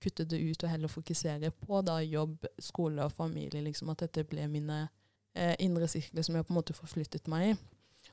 kutte 0.00 0.24
det 0.28 0.40
ut 0.40 0.64
og 0.64 0.72
heller 0.72 0.92
fokusere 0.92 1.50
på 1.60 1.82
da 1.84 1.98
jobb, 2.04 2.46
skole 2.60 3.04
og 3.04 3.12
familie. 3.12 3.62
liksom 3.64 3.92
At 3.92 4.06
dette 4.06 4.24
ble 4.28 4.46
mine 4.48 4.82
eh, 5.34 5.54
indre 5.60 5.88
sirkler 5.88 6.24
som 6.24 6.36
jeg 6.36 6.46
på 6.46 6.54
en 6.54 6.60
måte 6.60 6.76
forflyttet 6.76 7.28
meg 7.28 7.52
i. 7.52 7.58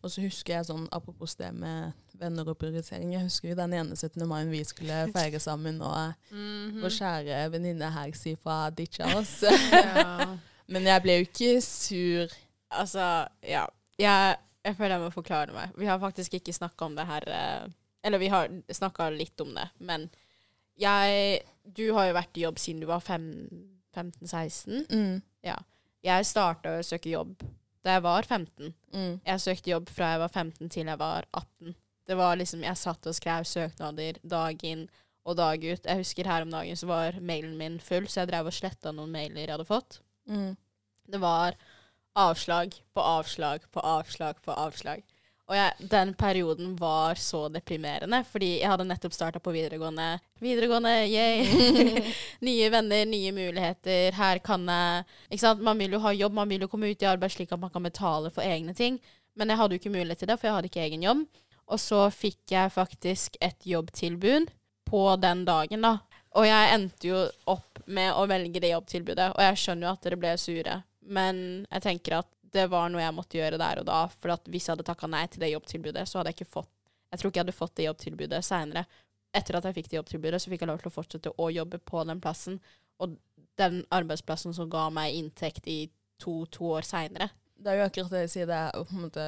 Og 0.03 0.11
så 0.13 0.23
husker 0.23 0.57
jeg 0.57 0.67
sånn, 0.67 0.87
apropos 0.93 1.35
det 1.39 1.49
med 1.55 1.93
venner 2.17 2.49
og 2.49 2.57
prioritering, 2.59 3.13
jeg 3.13 3.27
husker 3.27 3.51
jo 3.51 3.57
den 3.59 3.75
ene 3.77 3.95
17. 3.95 4.23
mai 4.29 4.43
vi 4.49 4.63
skulle 4.67 5.05
feire 5.15 5.39
sammen, 5.39 5.81
og 5.81 6.13
mm 6.31 6.71
-hmm. 6.71 6.81
vår 6.81 6.93
kjære 6.99 7.51
venninne 7.51 7.91
her 7.91 8.11
sier 8.13 8.37
fra 8.43 8.69
ditcha 8.69 9.17
oss. 9.17 9.43
ja. 9.71 10.37
Men 10.73 10.87
jeg 10.87 11.01
ble 11.01 11.13
jo 11.13 11.27
ikke 11.27 11.61
sur. 11.61 12.33
Altså, 12.69 13.27
ja. 13.43 13.65
Jeg, 13.99 14.35
jeg 14.65 14.75
føler 14.75 14.95
jeg 14.95 15.01
må 15.01 15.09
forklare 15.09 15.53
meg. 15.53 15.69
Vi 15.77 15.85
har 15.85 15.99
faktisk 15.99 16.33
ikke 16.33 16.53
snakka 16.53 16.85
om 16.85 16.95
det 16.95 17.05
her 17.07 17.23
eh, 17.27 17.69
Eller 18.03 18.17
vi 18.17 18.27
har 18.27 18.51
snakka 18.71 19.09
litt 19.09 19.41
om 19.41 19.55
det, 19.55 19.69
men 19.79 20.09
jeg 20.77 21.39
Du 21.63 21.93
har 21.93 22.05
jo 22.05 22.13
vært 22.13 22.37
i 22.37 22.43
jobb 22.43 22.59
siden 22.59 22.81
du 22.81 22.87
var 22.87 22.99
15-16. 22.99 24.85
Mm. 24.91 25.21
Ja. 25.43 25.55
Jeg 26.03 26.25
starta 26.25 26.77
å 26.77 26.83
søke 26.83 27.09
jobb 27.09 27.43
da 27.87 27.97
jeg 27.97 28.03
var 28.03 28.27
15. 28.27 28.73
Mm. 28.93 29.19
Jeg 29.25 29.43
søkte 29.43 29.71
jobb 29.71 29.91
fra 29.95 30.13
jeg 30.13 30.23
var 30.25 30.33
15 30.33 30.71
til 30.73 30.91
jeg 30.91 30.99
var 30.99 31.27
18. 31.31 31.75
Det 32.07 32.15
var 32.15 32.35
liksom, 32.39 32.63
Jeg 32.63 32.79
satt 32.79 33.07
og 33.07 33.15
skrev 33.15 33.43
søknader 33.47 34.19
dag 34.23 34.63
inn 34.63 34.85
og 35.27 35.35
dag 35.39 35.63
ut. 35.63 35.85
Jeg 35.85 36.03
husker 36.03 36.27
her 36.27 36.45
om 36.45 36.51
dagen 36.51 36.79
så 36.79 36.87
var 36.87 37.19
mailen 37.19 37.57
min 37.59 37.79
full, 37.83 38.07
så 38.07 38.21
jeg 38.21 38.31
drev 38.31 38.47
og 38.47 38.55
sletta 38.55 38.93
noen 38.95 39.11
mailer 39.11 39.43
jeg 39.43 39.55
hadde 39.55 39.67
fått. 39.67 39.99
Mm. 40.27 40.55
Det 41.07 41.19
var 41.23 41.57
avslag 42.17 42.75
på 42.95 43.03
avslag 43.03 43.67
på 43.71 43.83
avslag 43.83 44.39
på 44.43 44.55
avslag. 44.55 45.03
Og 45.47 45.55
jeg, 45.55 45.87
den 45.93 46.09
perioden 46.19 46.73
var 46.75 47.15
så 47.15 47.45
deprimerende, 47.47 48.19
fordi 48.27 48.57
jeg 48.57 48.67
hadde 48.67 48.87
nettopp 48.89 49.13
starta 49.15 49.39
på 49.39 49.53
videregående. 49.55 50.17
Videregående, 50.43 50.91
yay! 51.07 52.01
nye 52.47 52.67
venner, 52.73 53.05
nye 53.07 53.31
muligheter. 53.31 54.11
Her 54.17 54.41
kan 54.43 54.67
jeg 54.67 55.05
Ikke 55.29 55.45
sant? 55.45 55.63
Man 55.63 55.79
vil 55.79 55.95
jo 55.95 56.01
ha 56.03 56.11
jobb, 56.11 56.35
man 56.35 56.51
vil 56.51 56.65
jo 56.65 56.71
komme 56.71 56.91
ut 56.91 57.05
i 57.05 57.07
arbeid 57.07 57.31
slik 57.31 57.55
at 57.55 57.63
man 57.63 57.71
kan 57.71 57.87
betale 57.87 58.33
for 58.35 58.43
egne 58.43 58.75
ting. 58.75 58.99
Men 59.39 59.53
jeg 59.53 59.61
hadde 59.61 59.77
jo 59.77 59.81
ikke 59.83 59.95
mulighet 59.95 60.25
til 60.25 60.31
det, 60.33 60.39
for 60.39 60.49
jeg 60.49 60.57
hadde 60.57 60.71
ikke 60.73 60.83
egen 60.83 61.07
jobb. 61.07 61.23
Og 61.71 61.79
så 61.79 62.03
fikk 62.11 62.51
jeg 62.51 62.75
faktisk 62.75 63.39
et 63.43 63.67
jobbtilbud 63.67 64.51
på 64.87 65.03
den 65.23 65.47
dagen, 65.47 65.83
da. 65.83 65.97
Og 66.35 66.47
jeg 66.47 66.73
endte 66.75 67.09
jo 67.09 67.23
opp 67.47 67.81
med 67.87 68.11
å 68.19 68.27
velge 68.27 68.59
det 68.59 68.73
jobbtilbudet, 68.73 69.31
og 69.31 69.43
jeg 69.43 69.59
skjønner 69.63 69.87
jo 69.87 69.93
at 69.93 70.03
dere 70.03 70.19
ble 70.19 70.33
sure, 70.39 70.81
men 71.07 71.39
jeg 71.71 71.83
tenker 71.85 72.19
at 72.19 72.29
det 72.53 72.67
var 72.71 72.89
noe 72.91 73.03
jeg 73.03 73.15
måtte 73.15 73.39
gjøre 73.39 73.59
der 73.59 73.81
og 73.81 73.87
da, 73.89 73.99
for 74.11 74.49
hvis 74.51 74.67
jeg 74.67 74.75
hadde 74.75 74.87
takka 74.87 75.09
nei 75.11 75.25
til 75.31 75.43
det 75.43 75.51
jobbtilbudet, 75.51 76.05
så 76.07 76.19
hadde 76.19 76.33
jeg 76.33 76.41
ikke 76.41 76.55
fått 76.59 76.73
Jeg 77.11 77.19
tror 77.19 77.31
ikke 77.31 77.39
jeg 77.39 77.45
hadde 77.45 77.55
fått 77.55 77.75
det 77.79 77.85
jobbtilbudet 77.85 78.39
seinere. 78.43 78.83
Etter 79.35 79.57
at 79.57 79.67
jeg 79.67 79.75
fikk 79.77 79.89
det 79.91 79.97
jobbtilbudet, 79.99 80.41
så 80.43 80.51
fikk 80.51 80.63
jeg 80.63 80.69
lov 80.71 80.81
til 80.81 80.89
å 80.89 80.95
fortsette 80.95 81.31
å 81.39 81.45
jobbe 81.53 81.79
på 81.79 82.01
den 82.09 82.19
plassen, 82.23 82.57
og 82.99 83.13
den 83.59 83.83
arbeidsplassen 83.95 84.55
som 84.55 84.69
ga 84.71 84.89
meg 84.93 85.15
inntekt 85.15 85.69
i 85.71 85.85
to-to 86.19 86.73
år 86.77 86.87
seinere. 86.87 87.29
Det 87.55 87.71
er 87.71 87.79
jo 87.79 87.87
akkurat 87.87 88.11
det 88.13 88.23
jeg 88.25 88.33
sier. 88.33 88.49
Det 88.49 88.57
er 88.57 88.83
på 88.89 88.97
en 88.97 89.05
måte 89.05 89.27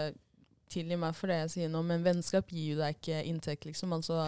Tilgi 0.69 0.97
meg 1.01 1.15
for 1.17 1.31
det 1.31 1.39
jeg 1.39 1.49
sier 1.55 1.69
nå, 1.73 1.79
men 1.81 2.03
vennskap 2.05 2.51
gir 2.53 2.75
jo 2.75 2.79
deg 2.79 2.93
ikke 2.99 3.23
inntekt, 3.25 3.65
liksom. 3.65 3.93
Altså, 3.95 4.27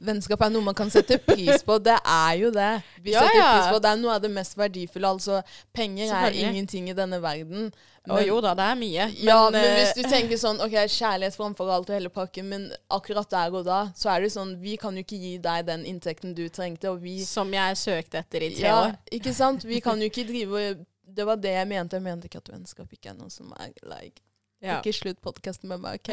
vennskap 0.00 0.40
er 0.40 0.52
noe 0.54 0.64
man 0.64 0.76
kan 0.78 0.88
sette 0.92 1.18
pris 1.20 1.60
på. 1.66 1.76
Det 1.84 1.98
er 2.00 2.34
jo 2.40 2.50
det. 2.54 2.70
Vi 3.04 3.12
Ja, 3.12 3.20
setter 3.26 3.36
ja. 3.38 3.48
pris 3.52 3.72
på 3.74 3.80
Det 3.84 3.90
er 3.90 3.98
noe 4.00 4.14
av 4.16 4.22
det 4.24 4.30
mest 4.32 4.56
verdifulle. 4.56 5.10
Altså, 5.18 5.42
penger 5.76 6.14
er 6.16 6.38
ingenting 6.46 6.88
i 6.88 6.94
denne 6.96 7.18
verden. 7.20 7.68
Og 8.10 8.18
jo 8.26 8.40
da, 8.42 8.54
det 8.58 8.64
er 8.66 8.78
mye. 8.80 9.04
ja, 9.22 9.36
men 9.52 9.62
eh, 9.62 9.74
hvis 9.78 9.92
du 9.94 10.08
tenker 10.10 10.40
sånn 10.40 10.58
OK, 10.64 10.72
kjærlighet 10.90 11.36
framfor 11.38 11.68
alt 11.70 11.92
og 11.92 11.94
hele 11.94 12.10
pakken, 12.10 12.48
men 12.50 12.64
akkurat 12.90 13.28
der 13.30 13.52
og 13.54 13.68
da, 13.68 13.82
så 13.94 14.10
er 14.16 14.24
det 14.24 14.32
sånn 14.34 14.56
Vi 14.64 14.74
kan 14.80 14.96
jo 14.98 15.04
ikke 15.04 15.20
gi 15.20 15.36
deg 15.44 15.68
den 15.68 15.84
inntekten 15.86 16.32
du 16.34 16.48
trengte, 16.48 16.90
og 16.90 16.98
vi 17.04 17.20
Som 17.22 17.52
jeg 17.54 17.76
søkte 17.78 18.24
etter 18.24 18.42
i 18.48 18.50
tre 18.56 18.66
ja, 18.66 18.80
år. 18.88 18.96
Ikke 19.12 19.36
sant? 19.36 19.62
Vi 19.68 19.78
kan 19.84 20.00
jo 20.02 20.08
ikke 20.10 20.26
drive 20.26 20.64
Det 21.06 21.28
var 21.28 21.36
det 21.38 21.52
jeg 21.54 21.68
mente. 21.68 22.00
Jeg 22.00 22.08
mente 22.08 22.26
ikke 22.26 22.42
at 22.42 22.50
vennskap 22.56 22.90
ikke 22.96 23.12
er 23.12 23.20
noe 23.20 23.30
som 23.30 23.52
er 23.60 23.70
like 23.84 24.18
Ja. 24.62 24.76
Ikke 24.78 24.92
slutt 24.94 25.18
podkasten 25.24 25.66
med 25.72 25.80
meg, 25.82 25.98
OK? 25.98 26.10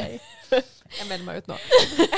Jeg 0.98 1.06
melder 1.06 1.22
meg 1.28 1.36
ut 1.44 1.50
nå. 1.52 1.56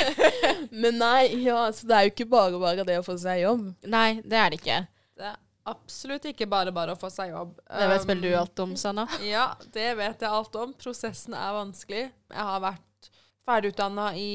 Men 0.83 0.97
nei, 0.99 1.27
ja, 1.45 1.67
så 1.77 1.85
det 1.91 1.97
er 1.99 2.07
jo 2.07 2.13
ikke 2.15 2.29
bare 2.33 2.61
bare 2.63 2.87
det 2.89 2.97
å 3.01 3.05
få 3.05 3.19
seg 3.21 3.43
jobb. 3.43 3.67
Nei, 3.93 4.15
det 4.25 4.39
er 4.41 4.55
det 4.55 4.61
ikke. 4.63 4.79
Det 5.21 5.27
er 5.29 5.37
absolutt 5.69 6.25
ikke 6.31 6.49
bare 6.51 6.73
bare 6.75 6.95
å 6.97 6.99
få 6.99 7.11
seg 7.13 7.35
jobb. 7.35 7.53
Det 7.69 7.91
vet 7.93 8.09
vel 8.09 8.23
du 8.25 8.31
Um, 8.33 8.39
alt 8.41 8.63
om, 8.65 8.73
Sanna? 8.81 9.05
Ja, 9.29 9.45
det 9.77 9.91
vet 10.01 10.25
jeg 10.25 10.33
alt 10.41 10.57
om. 10.59 10.73
Prosessen 10.81 11.37
er 11.37 11.53
vanskelig. 11.59 12.07
Jeg 12.33 12.49
har 12.51 12.65
vært 12.65 13.11
ferdigutdanna 13.47 14.09
i 14.17 14.31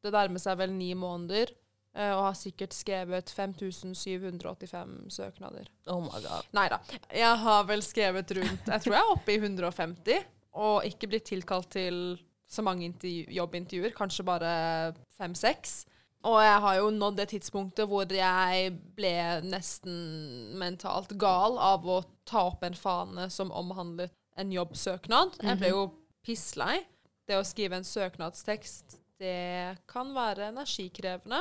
Det 0.00 0.12
nærmer 0.14 0.40
seg 0.40 0.56
vel 0.56 0.72
ni 0.72 0.94
måneder. 0.96 1.52
eh, 1.92 2.14
Og 2.16 2.24
har 2.30 2.36
sikkert 2.38 2.72
skrevet 2.72 3.28
5785 3.36 5.10
søknader. 5.12 5.68
Oh 5.92 6.00
my 6.00 6.20
god. 6.24 6.48
Nei 6.56 6.68
da. 6.72 6.80
Jeg 7.12 7.36
har 7.44 7.64
vel 7.68 7.82
skrevet 7.84 8.30
rundt 8.40 8.70
Jeg 8.72 8.84
tror 8.86 8.94
jeg 8.96 9.02
er 9.04 9.12
oppe 9.18 9.34
i 9.34 9.40
150. 9.42 10.22
Og 10.58 10.84
ikke 10.84 11.08
blitt 11.08 11.28
tilkalt 11.30 11.70
til 11.70 12.18
så 12.50 12.62
mange 12.66 12.88
intervju- 12.88 13.30
jobbintervjuer. 13.36 13.92
Kanskje 13.94 14.24
bare 14.26 14.94
fem-seks. 15.18 15.84
Og 16.28 16.40
jeg 16.42 16.60
har 16.60 16.74
jo 16.76 16.90
nådd 16.90 17.16
det 17.16 17.28
tidspunktet 17.32 17.88
hvor 17.88 18.04
jeg 18.12 18.72
ble 18.96 19.40
nesten 19.46 19.94
mentalt 20.60 21.14
gal 21.18 21.56
av 21.58 21.86
å 21.88 22.02
ta 22.28 22.42
opp 22.50 22.64
en 22.66 22.74
fane 22.76 23.30
som 23.32 23.52
omhandlet 23.56 24.12
en 24.36 24.52
jobbsøknad. 24.52 25.38
Jeg 25.40 25.58
ble 25.62 25.70
jo 25.72 25.86
pisslei. 26.26 26.80
Det 27.28 27.38
å 27.38 27.46
skrive 27.46 27.78
en 27.78 27.86
søknadstekst, 27.86 28.98
det 29.20 29.78
kan 29.88 30.12
være 30.16 30.50
energikrevende. 30.50 31.40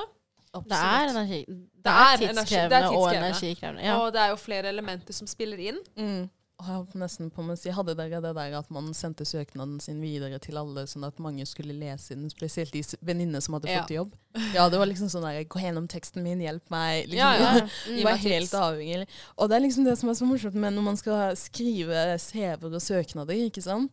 Det 0.54 0.78
er 0.80 1.12
energi. 1.12 1.44
Det 1.46 1.84
Det 1.84 1.92
er 1.92 2.14
er 2.14 2.18
tidskrevende 2.18 2.70
det 2.70 2.80
er 2.80 2.98
og 2.98 3.14
energikrevende. 3.14 3.84
Ja. 3.86 3.98
Og 4.00 4.14
det 4.14 4.22
er 4.22 4.30
jo 4.30 4.36
flere 4.42 4.70
elementer 4.72 5.14
som 5.14 5.28
spiller 5.28 5.58
inn. 5.58 5.78
Mm. 5.98 6.30
Holdt 6.60 6.92
nesten 7.00 7.30
på 7.32 7.44
med 7.46 7.56
å 7.56 7.60
si, 7.60 7.72
Hadde 7.72 7.94
dere 7.96 8.20
det 8.20 8.34
der 8.36 8.56
at 8.58 8.68
man 8.74 8.90
sendte 8.98 9.24
søknaden 9.24 9.78
sin 9.80 10.02
videre 10.04 10.42
til 10.44 10.58
alle, 10.60 10.84
sånn 10.92 11.06
at 11.08 11.20
mange 11.24 11.46
skulle 11.48 11.72
lese 11.78 12.18
den, 12.18 12.28
spesielt 12.34 12.74
de 12.76 12.82
venninnene 13.00 13.40
som 13.42 13.56
hadde 13.56 13.70
Ja. 13.72 13.82
fått 13.86 13.94
jobb? 13.96 14.18
Ja, 14.54 14.68
det 14.70 14.78
var 14.82 14.90
liksom 14.92 15.08
sånn 15.08 15.24
der 15.24 15.44
Gå 15.48 15.62
gjennom 15.64 15.88
teksten 15.88 16.22
min, 16.24 16.42
hjelp 16.44 16.68
meg. 16.70 17.08
Liksom, 17.08 17.18
Ja, 17.18 17.32
ja. 17.40 17.68
Mm, 17.90 18.04
var 18.04 18.20
helt 18.20 18.52
avhengig. 18.54 19.08
Og 19.38 19.50
det 19.50 19.56
er 19.56 19.64
liksom 19.64 19.86
det 19.88 19.98
som 19.98 20.10
er 20.10 20.20
så 20.20 20.28
morsomt 20.28 20.54
med 20.60 20.74
når 20.76 20.84
man 20.84 20.98
skal 21.00 21.36
skrive 21.40 22.18
CV-er 22.20 22.68
og 22.68 22.82
søknader, 22.84 23.40
ikke 23.48 23.64
sant. 23.64 23.92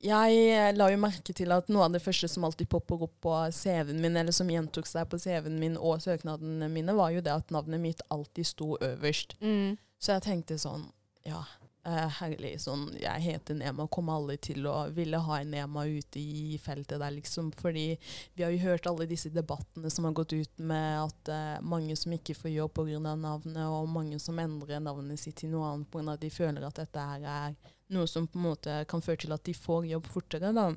Jeg 0.00 0.32
eh, 0.48 0.72
la 0.72 0.86
jo 0.88 0.96
merke 0.96 1.34
til 1.36 1.52
at 1.52 1.68
noe 1.68 1.84
av 1.84 1.92
det 1.92 2.00
første 2.00 2.26
som 2.32 2.46
alltid 2.48 2.70
popper 2.72 3.02
opp 3.04 3.12
på 3.20 3.34
CV-en 3.52 4.00
min, 4.00 4.16
eller 4.16 4.32
som 4.32 4.48
gjentok 4.48 4.86
seg 4.88 5.04
på 5.12 5.18
CV-en 5.20 5.58
min 5.60 5.76
og 5.76 6.00
søknadene 6.00 6.70
mine, 6.72 6.94
var 6.96 7.10
jo 7.12 7.20
det 7.20 7.34
at 7.34 7.52
navnet 7.52 7.82
mitt 7.82 8.00
alltid 8.08 8.48
sto 8.48 8.78
øverst. 8.80 9.36
Mm. 9.44 9.76
Så 10.00 10.14
jeg 10.16 10.24
tenkte 10.24 10.56
sånn, 10.56 10.86
ja, 11.28 11.42
herlig, 11.88 12.58
sånn, 12.60 12.90
jeg 13.00 13.22
heter 13.24 13.56
Nema, 13.56 13.86
kom 13.88 14.10
alle 14.12 14.36
til 14.42 14.66
å 14.68 14.90
ville 14.92 15.16
ha 15.24 15.38
en 15.40 15.54
Nema 15.54 15.86
ute 15.88 16.20
i 16.20 16.58
feltet 16.60 17.00
der, 17.00 17.14
liksom, 17.14 17.48
fordi 17.56 17.94
vi 18.34 18.44
har 18.44 18.52
jo 18.52 18.60
hørt 18.66 18.88
alle 18.90 19.08
disse 19.08 19.32
debattene 19.32 19.90
som 19.90 20.04
har 20.04 20.12
gått 20.18 20.34
ut 20.36 20.60
med 20.60 21.06
at 21.06 21.32
uh, 21.32 21.62
mange 21.64 21.96
som 21.96 22.12
ikke 22.12 22.36
får 22.36 22.52
jobb 22.52 22.82
av 22.84 22.92
navnet, 23.22 23.64
og 23.64 23.88
mange 23.88 24.20
som 24.20 24.38
endrer 24.38 24.82
navnet 24.84 25.20
sitt 25.20 25.40
til 25.40 25.54
noe 25.54 25.72
annet 25.72 25.96
av 26.02 26.12
at 26.14 26.20
de 26.20 26.30
føler 26.34 26.68
at 26.68 26.82
dette 26.82 27.08
her 27.12 27.24
er 27.24 27.56
noe 27.90 28.06
som 28.06 28.28
på 28.28 28.38
en 28.38 28.48
måte 28.50 28.78
kan 28.90 29.02
føre 29.02 29.24
til 29.24 29.34
at 29.34 29.44
de 29.48 29.56
får 29.56 29.88
jobb 29.90 30.06
fortere, 30.12 30.52
da. 30.52 30.70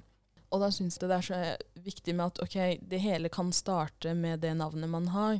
Og 0.53 0.61
da 0.61 0.69
syns 0.71 0.99
jeg 1.01 1.09
det 1.09 1.17
er 1.17 1.27
så 1.27 1.41
viktig 1.83 2.15
med 2.15 2.29
at 2.29 2.41
ok, 2.45 2.57
det 2.79 3.01
hele 3.01 3.31
kan 3.33 3.49
starte 3.51 4.13
med 4.15 4.43
det 4.45 4.53
navnet 4.55 4.89
man 4.89 5.09
har. 5.11 5.39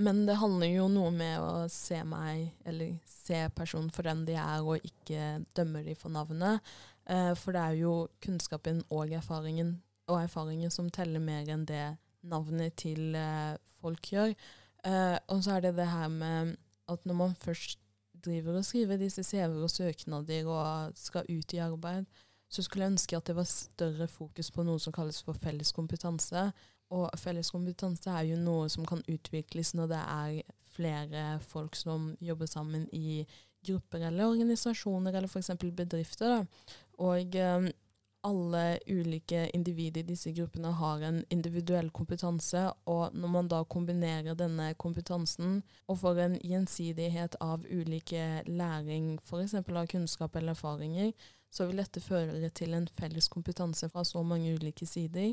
Men 0.00 0.22
det 0.26 0.38
handler 0.40 0.70
jo 0.72 0.86
noe 0.88 1.10
med 1.12 1.42
å 1.44 1.66
se 1.72 1.98
meg, 2.08 2.54
eller 2.64 2.94
se 3.04 3.42
personen 3.56 3.90
for 3.92 4.06
den 4.08 4.24
de 4.28 4.36
er, 4.40 4.62
og 4.64 4.86
ikke 4.86 5.42
dømme 5.56 5.82
de 5.84 5.96
for 5.98 6.12
navnet. 6.14 6.64
Eh, 7.10 7.32
for 7.36 7.56
det 7.56 7.64
er 7.64 7.76
jo 7.82 7.92
kunnskapen 8.24 8.80
og 8.88 9.12
erfaringen, 9.16 9.74
og 10.08 10.22
erfaringen 10.22 10.72
som 10.72 10.88
teller 10.94 11.22
mer 11.22 11.48
enn 11.52 11.66
det 11.68 11.84
navnet 12.30 12.78
til 12.80 13.14
eh, 13.18 13.58
folk 13.80 14.12
gjør. 14.14 14.32
Eh, 14.88 15.18
og 15.28 15.44
så 15.44 15.58
er 15.58 15.66
det 15.66 15.76
det 15.76 15.90
her 15.90 16.08
med 16.12 16.56
at 16.90 17.06
når 17.06 17.20
man 17.20 17.36
først 17.38 17.78
driver 18.24 18.58
og 18.60 18.64
skriver 18.64 19.00
disse 19.00 19.24
CV-er 19.24 19.62
og 19.62 19.70
søknader 19.72 20.48
og 20.48 20.98
skal 20.98 21.28
ut 21.28 21.54
i 21.56 21.62
arbeid, 21.64 22.08
så 22.50 22.62
skulle 22.62 22.84
jeg 22.84 22.96
ønske 22.96 23.16
at 23.16 23.28
det 23.28 23.36
var 23.36 23.46
større 23.46 24.08
fokus 24.10 24.50
på 24.50 24.64
noe 24.66 24.80
som 24.82 24.92
kalles 24.92 25.20
for 25.22 25.38
felles 25.38 25.70
kompetanse. 25.72 26.50
Og 26.90 27.10
felles 27.18 27.52
kompetanse 27.54 28.10
er 28.10 28.32
jo 28.32 28.40
noe 28.40 28.68
som 28.72 28.86
kan 28.88 29.02
utvikles 29.08 29.74
når 29.78 29.92
det 29.92 30.00
er 30.00 30.56
flere 30.70 31.24
folk 31.44 31.76
som 31.78 32.14
jobber 32.20 32.50
sammen 32.50 32.88
i 32.92 33.22
grupper 33.66 34.06
eller 34.08 34.30
organisasjoner 34.32 35.14
eller 35.14 35.28
f.eks. 35.28 35.52
bedrifter. 35.76 36.40
Da. 36.40 36.74
Og 37.04 37.36
eh, 37.36 37.70
alle 38.22 38.78
ulike 38.86 39.46
individer 39.56 40.02
i 40.02 40.08
disse 40.10 40.32
gruppene 40.36 40.72
har 40.76 41.02
en 41.04 41.22
individuell 41.32 41.90
kompetanse, 41.90 42.66
og 42.84 43.14
når 43.16 43.32
man 43.32 43.48
da 43.48 43.62
kombinerer 43.64 44.36
denne 44.36 44.72
kompetansen 44.74 45.62
og 45.86 46.00
får 46.02 46.24
en 46.24 46.38
gjensidighet 46.44 47.38
av 47.40 47.64
ulike 47.70 48.42
læring, 48.46 49.14
f.eks. 49.24 49.54
av 49.54 49.86
kunnskap 49.86 50.36
eller 50.36 50.56
erfaringer, 50.56 51.12
så 51.50 51.66
vil 51.66 51.80
dette 51.80 52.00
føre 52.00 52.50
til 52.54 52.76
en 52.76 52.88
felles 52.94 53.28
kompetanse 53.28 53.88
fra 53.88 54.04
så 54.04 54.22
mange 54.22 54.52
ulike 54.54 54.86
sider. 54.86 55.32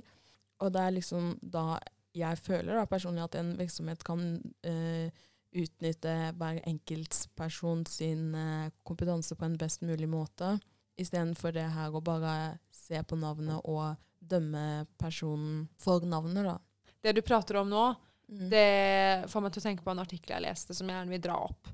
Og 0.63 0.73
det 0.73 0.81
er 0.83 0.95
liksom 0.95 1.35
da 1.41 1.79
jeg 2.17 2.39
føler 2.41 2.73
da 2.79 2.85
personlig 2.89 3.23
at 3.27 3.35
en 3.37 3.51
virksomhet 3.59 4.01
kan 4.05 4.23
eh, 4.65 5.11
utnytte 5.57 6.15
hver 6.37 6.57
enkeltperson 6.67 7.85
sin 7.89 8.33
eh, 8.35 8.71
kompetanse 8.87 9.37
på 9.37 9.45
en 9.45 9.57
best 9.59 9.83
mulig 9.85 10.09
måte, 10.09 10.55
istedenfor 10.97 11.53
det 11.53 11.67
her 11.75 11.93
å 11.93 12.01
bare 12.01 12.57
se 12.73 13.03
på 13.05 13.19
navnet 13.21 13.61
og 13.69 13.99
dømme 14.17 14.87
personen 14.97 15.67
for 15.77 16.01
navnet, 16.09 16.47
da. 16.49 16.57
Det 17.05 17.13
du 17.19 17.21
prater 17.21 17.61
om 17.61 17.69
nå, 17.69 17.85
Mm. 18.27 18.49
det 18.51 19.29
får 19.31 19.39
meg 19.39 19.53
til 19.55 19.61
å 19.61 19.63
tenke 19.63 19.83
på 19.85 19.91
en 19.93 20.01
artikkel 20.03 20.33
jeg 20.35 20.43
leste 20.43 20.75
som 20.75 20.89
jeg 20.89 20.97
gjerne 20.97 21.13
vil 21.15 21.21
dra 21.23 21.37
opp. 21.45 21.69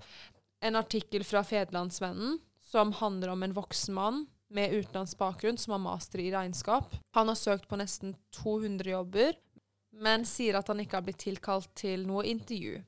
En 0.62 0.76
artikkel 0.78 1.24
fra 1.26 1.42
Fedlandsvennen 1.42 2.36
som 2.62 2.92
handler 3.00 3.32
om 3.34 3.42
en 3.42 3.56
voksen 3.58 3.96
mann 3.98 4.20
med 4.54 4.74
utenlandsk 4.78 5.18
bakgrunn 5.18 5.58
som 5.58 5.76
har 5.76 5.82
master 5.84 6.22
i 6.24 6.30
regnskap. 6.34 6.94
Han 7.18 7.28
har 7.32 7.40
søkt 7.40 7.68
på 7.70 7.80
nesten 7.82 8.16
200 8.38 8.92
jobber, 8.94 9.36
men 9.94 10.26
sier 10.26 10.58
at 10.58 10.70
han 10.72 10.80
ikke 10.82 10.98
har 11.00 11.06
blitt 11.06 11.22
tilkalt 11.26 11.70
til 11.78 12.06
noe 12.10 12.26
intervju. 12.30 12.82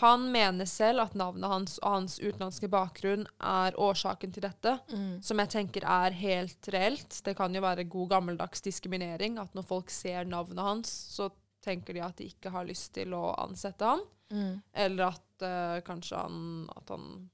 Han 0.00 0.28
mener 0.32 0.64
selv 0.70 1.02
at 1.02 1.16
navnet 1.18 1.50
hans 1.50 1.78
og 1.82 1.90
hans 1.90 2.18
utenlandske 2.22 2.68
bakgrunn 2.70 3.26
er 3.42 3.74
årsaken 3.80 4.32
til 4.32 4.44
dette, 4.46 4.76
Mm. 4.92 5.22
som 5.22 5.38
jeg 5.42 5.48
tenker 5.50 5.84
er 5.84 6.10
helt 6.12 6.68
reelt. 6.72 7.20
Det 7.24 7.34
kan 7.36 7.52
jo 7.54 7.60
være 7.60 7.84
god 7.84 8.08
gammeldags 8.10 8.62
diskriminering, 8.62 9.38
at 9.38 9.52
når 9.54 9.66
folk 9.66 9.90
ser 9.90 10.24
navnet 10.24 10.62
hans, 10.62 10.88
så 11.16 11.30
tenker 11.62 11.94
de 11.94 12.00
at 12.00 12.16
de 12.16 12.24
ikke 12.30 12.50
har 12.50 12.64
lyst 12.64 12.92
til 12.94 13.12
å 13.12 13.34
ansette 13.42 13.84
han. 13.84 14.00
Mm. 14.30 14.62
Eller 14.72 15.04
at 15.08 15.42
uh, 15.42 15.80
kanskje 15.86 16.16
han, 16.16 16.68
at 16.76 16.88
han 16.88 17.30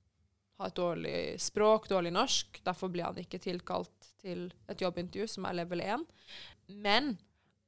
har 0.58 0.70
et 0.70 0.78
dårlig 0.78 1.18
språk, 1.42 1.88
dårlig 1.90 2.12
norsk. 2.14 2.60
Derfor 2.64 2.92
blir 2.92 3.08
han 3.08 3.20
ikke 3.22 3.40
tilkalt 3.42 4.10
til 4.22 4.48
et 4.70 4.82
jobbintervju 4.82 5.28
som 5.30 5.46
er 5.48 5.58
level 5.62 5.82
1. 5.84 6.04
Men 6.82 7.14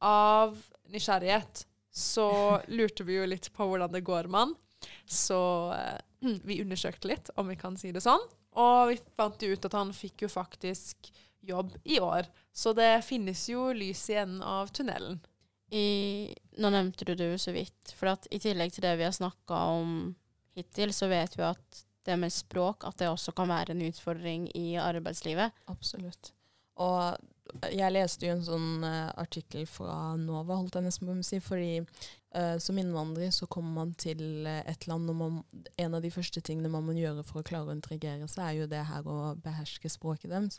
av 0.04 0.58
nysgjerrighet 0.92 1.64
så 1.94 2.28
lurte 2.68 3.06
vi 3.06 3.18
jo 3.18 3.26
litt 3.28 3.50
på 3.54 3.66
hvordan 3.70 3.92
det 3.94 4.04
går 4.06 4.28
med 4.30 4.40
han. 4.46 4.54
Så 5.06 5.40
eh, 5.76 6.00
vi 6.48 6.60
undersøkte 6.62 7.10
litt, 7.10 7.30
om 7.36 7.50
vi 7.50 7.58
kan 7.60 7.78
si 7.80 7.92
det 7.94 8.04
sånn. 8.04 8.24
Og 8.54 8.92
vi 8.92 8.98
fant 9.18 9.42
ut 9.42 9.68
at 9.68 9.76
han 9.76 9.94
fikk 9.94 10.26
jo 10.26 10.30
faktisk 10.30 11.10
jobb 11.44 11.74
i 11.84 11.98
år. 12.00 12.28
Så 12.52 12.72
det 12.76 13.04
finnes 13.06 13.42
jo 13.50 13.72
lys 13.76 14.02
i 14.10 14.18
enden 14.22 14.42
av 14.46 14.70
tunnelen. 14.74 15.18
I 15.74 16.30
nå 16.60 16.70
nevnte 16.70 17.06
du 17.08 17.14
det 17.18 17.32
jo 17.32 17.40
så 17.40 17.54
vidt. 17.54 17.94
For 17.96 18.12
at 18.12 18.28
i 18.30 18.40
tillegg 18.42 18.74
til 18.74 18.86
det 18.86 18.94
vi 19.00 19.06
har 19.06 19.14
snakka 19.14 19.58
om 19.74 20.14
hittil, 20.54 20.94
så 20.94 21.10
vet 21.10 21.34
vi 21.38 21.46
at 21.46 21.82
det 22.06 22.16
med 22.20 22.32
språk 22.32 22.86
at 22.88 22.98
det 23.00 23.10
også 23.10 23.34
kan 23.36 23.50
være 23.50 23.74
en 23.74 23.84
utfordring 23.88 24.48
i 24.56 24.74
arbeidslivet. 24.80 25.54
Absolutt. 25.72 26.32
Og 26.82 27.16
jeg 27.70 27.92
leste 27.92 28.26
jo 28.26 28.34
en 28.34 28.44
sånn 28.44 28.84
uh, 28.86 29.12
artikkel 29.20 29.66
fra 29.68 30.14
Nova, 30.18 30.56
holdt 30.58 30.78
jeg 30.78 30.86
nesten 30.86 31.08
på 31.08 31.14
å 31.14 31.26
si, 31.26 31.40
fordi 31.44 31.82
uh, 31.82 32.56
som 32.62 32.78
innvandrer 32.80 33.30
så 33.34 33.46
kommer 33.50 33.76
man 33.82 33.92
til 34.00 34.46
uh, 34.48 34.62
et 34.70 34.88
land 34.90 35.10
og 35.12 35.18
man, 35.18 35.42
en 35.78 35.94
av 35.94 36.02
de 36.02 36.10
første 36.14 36.42
tingene 36.44 36.72
man 36.72 36.86
må 36.86 36.96
gjøre 36.96 37.24
for 37.26 37.42
å 37.42 37.46
klare 37.46 37.70
å 37.70 37.76
integrere 37.76 38.26
seg, 38.30 38.44
er 38.46 38.62
jo 38.62 38.70
det 38.70 38.82
her 38.88 39.06
å 39.06 39.34
beherske 39.44 39.92
språket 39.92 40.32
deres. 40.32 40.58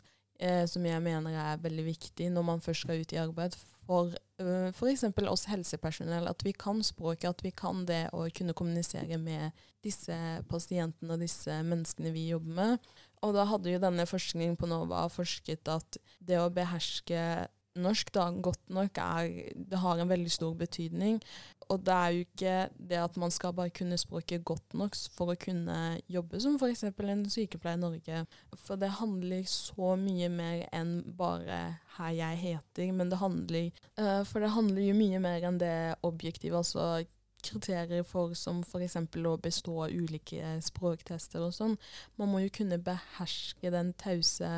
Som 0.68 0.84
jeg 0.84 1.00
mener 1.00 1.32
er 1.40 1.62
veldig 1.62 1.86
viktig 1.86 2.26
når 2.32 2.44
man 2.44 2.60
først 2.60 2.84
skal 2.84 3.00
ut 3.00 3.14
i 3.14 3.20
arbeid. 3.22 3.56
For 3.86 4.10
uh, 4.42 4.68
f.eks. 4.74 5.04
oss 5.30 5.46
helsepersonell, 5.50 6.26
at 6.28 6.42
vi 6.44 6.52
kan 6.56 6.82
språket, 6.84 7.30
at 7.30 7.44
vi 7.44 7.52
kan 7.54 7.84
det 7.88 8.08
å 8.16 8.26
kunne 8.34 8.56
kommunisere 8.56 9.18
med 9.22 9.54
disse 9.86 10.16
pasientene 10.50 11.14
og 11.14 11.22
disse 11.22 11.60
menneskene 11.66 12.12
vi 12.14 12.28
jobber 12.32 12.56
med. 12.58 12.90
Og 13.24 13.36
da 13.36 13.46
hadde 13.48 13.72
jo 13.72 13.82
denne 13.82 14.06
forskningen 14.08 14.58
på 14.58 14.68
NOVA 14.70 15.06
forsket 15.12 15.70
at 15.72 15.98
det 16.18 16.40
å 16.42 16.50
beherske 16.52 17.46
norsk 17.80 18.12
da, 18.14 18.30
godt 18.30 18.70
nok 18.72 18.98
er, 19.02 19.52
det 19.54 19.80
har 19.82 20.00
en 20.00 20.10
veldig 20.10 20.32
stor 20.32 20.54
betydning. 20.58 21.20
Og 21.68 21.82
det 21.82 21.94
er 21.94 22.12
jo 22.14 22.24
ikke 22.26 22.54
det 22.90 22.98
at 23.02 23.16
man 23.18 23.32
skal 23.34 23.54
bare 23.56 23.72
kunne 23.74 23.98
språket 23.98 24.44
godt 24.46 24.74
nok 24.78 24.94
for 25.16 25.32
å 25.32 25.38
kunne 25.40 25.98
jobbe 26.12 26.38
som 26.42 26.58
f.eks. 26.60 26.84
en 26.86 27.24
sykepleier 27.30 27.80
i 27.80 27.82
Norge. 27.82 28.22
For 28.54 28.78
det 28.78 28.92
handler 29.00 29.42
så 29.50 29.96
mye 29.98 30.28
mer 30.30 30.68
enn 30.72 31.00
bare 31.18 31.80
'her 31.96 32.12
jeg 32.14 32.38
heter', 32.44 32.92
men 32.92 33.10
det 33.10 33.18
handler 33.18 33.70
uh, 33.98 34.22
For 34.24 34.40
det 34.40 34.50
handler 34.50 34.82
jo 34.82 34.94
mye 34.94 35.18
mer 35.18 35.42
enn 35.42 35.58
det 35.58 35.94
objektive. 36.02 36.56
altså 36.56 37.04
kriterier 37.46 38.02
for 38.06 38.34
som 38.34 38.62
f.eks. 38.64 38.96
å 38.96 39.36
bestå 39.42 39.86
ulike 39.92 40.56
språktester 40.64 41.44
og 41.46 41.54
sånn. 41.54 41.76
Man 42.18 42.32
må 42.32 42.42
jo 42.44 42.52
kunne 42.58 42.78
beherske 42.82 43.70
den 43.70 43.92
tause 44.00 44.50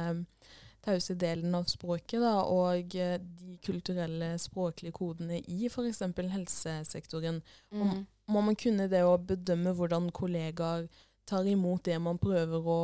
tause 0.84 1.14
delen 1.18 1.54
av 1.54 1.66
språket, 1.70 2.20
da, 2.22 2.34
og 2.44 2.94
eh, 2.96 3.18
de 3.18 3.58
kulturelle 3.64 4.34
språklige 4.40 4.94
kodene 4.96 5.40
i 5.40 5.66
f.eks. 5.68 6.02
helsesektoren. 6.18 7.42
Mm. 7.74 8.06
Må 8.28 8.42
man 8.44 8.58
kunne 8.60 8.88
det 8.92 9.02
å 9.04 9.16
bedømme 9.18 9.74
hvordan 9.76 10.10
kollegaer 10.14 10.88
tar 11.28 11.44
imot 11.48 11.84
det 11.84 11.98
man 12.00 12.18
prøver 12.20 12.64
å 12.64 12.78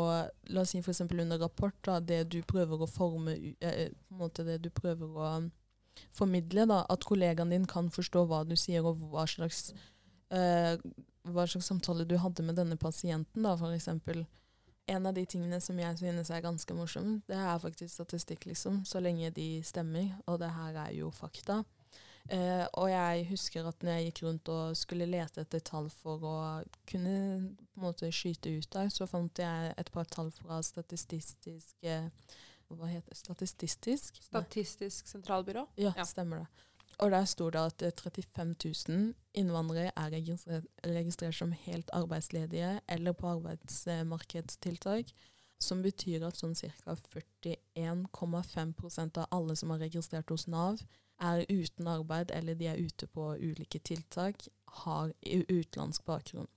La 0.52 0.64
oss 0.64 0.74
si 0.74 0.82
f.eks. 0.82 1.04
under 1.06 1.40
rapport, 1.40 1.76
da, 1.86 1.98
det 2.00 2.24
du 2.34 2.42
prøver 2.44 2.84
å 2.84 2.90
forme 2.90 3.36
eh, 3.60 3.88
på 3.90 4.16
en 4.16 4.20
måte 4.20 4.44
det 4.46 4.60
du 4.64 4.70
prøver 4.74 5.16
å 5.16 5.32
formidle. 6.16 6.66
da, 6.68 6.84
At 6.90 7.06
kollegaen 7.08 7.54
din 7.54 7.66
kan 7.70 7.90
forstå 7.94 8.26
hva 8.28 8.44
du 8.48 8.56
sier, 8.60 8.84
og 8.84 9.00
hva 9.12 9.24
slags, 9.30 9.72
eh, 10.34 10.76
hva 11.24 11.46
slags 11.48 11.70
samtale 11.72 12.04
du 12.08 12.18
hadde 12.20 12.44
med 12.44 12.58
denne 12.60 12.76
pasienten, 12.80 13.46
da, 13.46 13.56
f.eks 13.56 13.88
en 14.86 15.06
av 15.06 15.14
de 15.16 15.24
tingene 15.26 15.60
som 15.64 15.78
jeg 15.80 15.98
synes 15.98 16.30
er 16.30 16.44
ganske 16.44 16.76
morsom, 16.76 17.18
det 17.28 17.38
er 17.38 17.62
faktisk 17.62 17.94
statistikk, 17.94 18.44
liksom. 18.50 18.82
Så 18.84 19.00
lenge 19.00 19.30
de 19.34 19.62
stemmer. 19.64 20.10
Og 20.26 20.38
det 20.42 20.50
her 20.52 20.76
er 20.86 20.92
jo 20.96 21.10
fakta. 21.14 21.62
Eh, 22.32 22.64
og 22.80 22.88
jeg 22.88 23.26
husker 23.28 23.66
at 23.68 23.82
når 23.84 23.98
jeg 23.98 24.04
gikk 24.06 24.22
rundt 24.24 24.48
og 24.48 24.76
skulle 24.80 25.08
lete 25.08 25.42
etter 25.44 25.60
tall 25.60 25.90
for 25.92 26.22
å 26.24 26.36
kunne 26.88 27.16
på 27.74 27.82
en 27.82 27.84
måte 27.84 28.08
skyte 28.16 28.54
ut 28.54 28.68
der, 28.72 28.88
så 28.92 29.08
fant 29.08 29.40
jeg 29.40 29.74
et 29.76 29.90
par 29.92 30.08
tall 30.08 30.30
fra 30.32 30.62
statistisk 30.64 31.84
eh, 31.84 32.08
Hva 32.72 32.88
heter 32.88 33.12
det? 33.12 33.18
Statistisk? 33.20 34.22
Statistisk 34.24 35.10
sentralbyrå? 35.10 35.66
Ja, 35.76 35.92
ja. 35.98 36.06
stemmer 36.08 36.46
det. 36.46 36.64
Og 36.98 37.10
der 37.10 37.24
sto 37.24 37.50
det 37.50 37.58
at 37.58 37.82
35 38.02 38.50
eh, 38.50 38.56
000 38.88 39.14
innvandrere 39.34 39.90
er 39.96 40.10
registrert, 40.12 40.64
registrert 40.86 41.34
som 41.34 41.52
helt 41.52 41.90
arbeidsledige 41.92 42.80
eller 42.88 43.12
på 43.12 43.28
arbeidsmarkedstiltak. 43.28 45.04
Som 45.60 45.82
betyr 45.82 46.26
at 46.26 46.36
sånn 46.36 46.54
ca. 46.54 46.94
41,5% 46.94 49.18
av 49.22 49.26
alle 49.30 49.56
som 49.56 49.70
har 49.70 49.78
registrert 49.80 50.30
hos 50.30 50.46
Nav, 50.50 50.78
er 51.22 51.44
uten 51.48 51.86
arbeid 51.88 52.30
eller 52.34 52.54
de 52.58 52.66
er 52.68 52.80
ute 52.82 53.06
på 53.06 53.36
ulike 53.38 53.78
tiltak, 53.78 54.48
har 54.84 55.12
utenlandsk 55.22 56.04
bakgrunn. 56.04 56.48